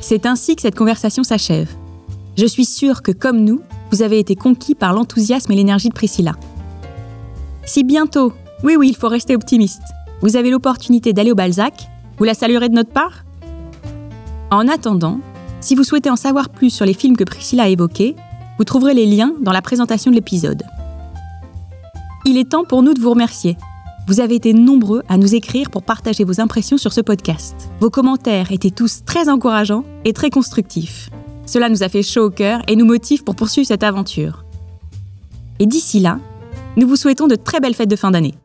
C'est 0.07 0.27
ainsi 0.27 0.55
que 0.55 0.61
cette 0.61 0.75
conversation 0.75 1.23
s'achève. 1.23 1.67
Je 2.37 2.45
suis 2.45 2.65
sûre 2.65 3.01
que, 3.01 3.11
comme 3.11 3.43
nous, 3.43 3.61
vous 3.89 4.03
avez 4.03 4.19
été 4.19 4.35
conquis 4.35 4.75
par 4.75 4.93
l'enthousiasme 4.93 5.51
et 5.51 5.55
l'énergie 5.55 5.89
de 5.89 5.95
Priscilla. 5.95 6.35
Si 7.65 7.83
bientôt, 7.83 8.31
oui 8.63 8.75
oui, 8.75 8.89
il 8.89 8.95
faut 8.95 9.07
rester 9.07 9.33
optimiste, 9.33 9.81
vous 10.21 10.35
avez 10.35 10.51
l'opportunité 10.51 11.11
d'aller 11.11 11.31
au 11.31 11.35
Balzac, 11.35 11.89
vous 12.19 12.23
la 12.23 12.35
saluerez 12.35 12.69
de 12.69 12.75
notre 12.75 12.91
part? 12.91 13.25
En 14.51 14.67
attendant, 14.67 15.21
si 15.59 15.73
vous 15.73 15.83
souhaitez 15.83 16.11
en 16.11 16.15
savoir 16.15 16.49
plus 16.49 16.69
sur 16.69 16.85
les 16.85 16.93
films 16.93 17.17
que 17.17 17.23
Priscilla 17.23 17.63
a 17.63 17.69
évoqués, 17.69 18.15
vous 18.59 18.63
trouverez 18.63 18.93
les 18.93 19.07
liens 19.07 19.33
dans 19.41 19.53
la 19.53 19.63
présentation 19.63 20.11
de 20.11 20.17
l'épisode. 20.17 20.61
Il 22.25 22.37
est 22.37 22.51
temps 22.51 22.63
pour 22.63 22.83
nous 22.83 22.93
de 22.93 23.01
vous 23.01 23.09
remercier. 23.09 23.57
Vous 24.07 24.19
avez 24.19 24.35
été 24.35 24.53
nombreux 24.53 25.01
à 25.09 25.17
nous 25.17 25.33
écrire 25.33 25.71
pour 25.71 25.81
partager 25.81 26.23
vos 26.23 26.39
impressions 26.39 26.77
sur 26.77 26.93
ce 26.93 27.01
podcast. 27.01 27.55
Vos 27.79 27.89
commentaires 27.89 28.51
étaient 28.51 28.69
tous 28.69 29.03
très 29.03 29.29
encourageants 29.29 29.83
et 30.03 30.13
très 30.13 30.29
constructifs. 30.29 31.09
Cela 31.47 31.69
nous 31.69 31.81
a 31.81 31.89
fait 31.89 32.03
chaud 32.03 32.25
au 32.25 32.29
cœur 32.29 32.61
et 32.67 32.75
nous 32.75 32.85
motive 32.85 33.23
pour 33.23 33.35
poursuivre 33.35 33.67
cette 33.67 33.81
aventure. 33.81 34.45
Et 35.57 35.65
d'ici 35.65 35.99
là, 35.99 36.19
nous 36.77 36.87
vous 36.87 36.97
souhaitons 36.97 37.25
de 37.25 37.35
très 37.35 37.59
belles 37.59 37.73
fêtes 37.73 37.89
de 37.89 37.95
fin 37.95 38.11
d'année. 38.11 38.35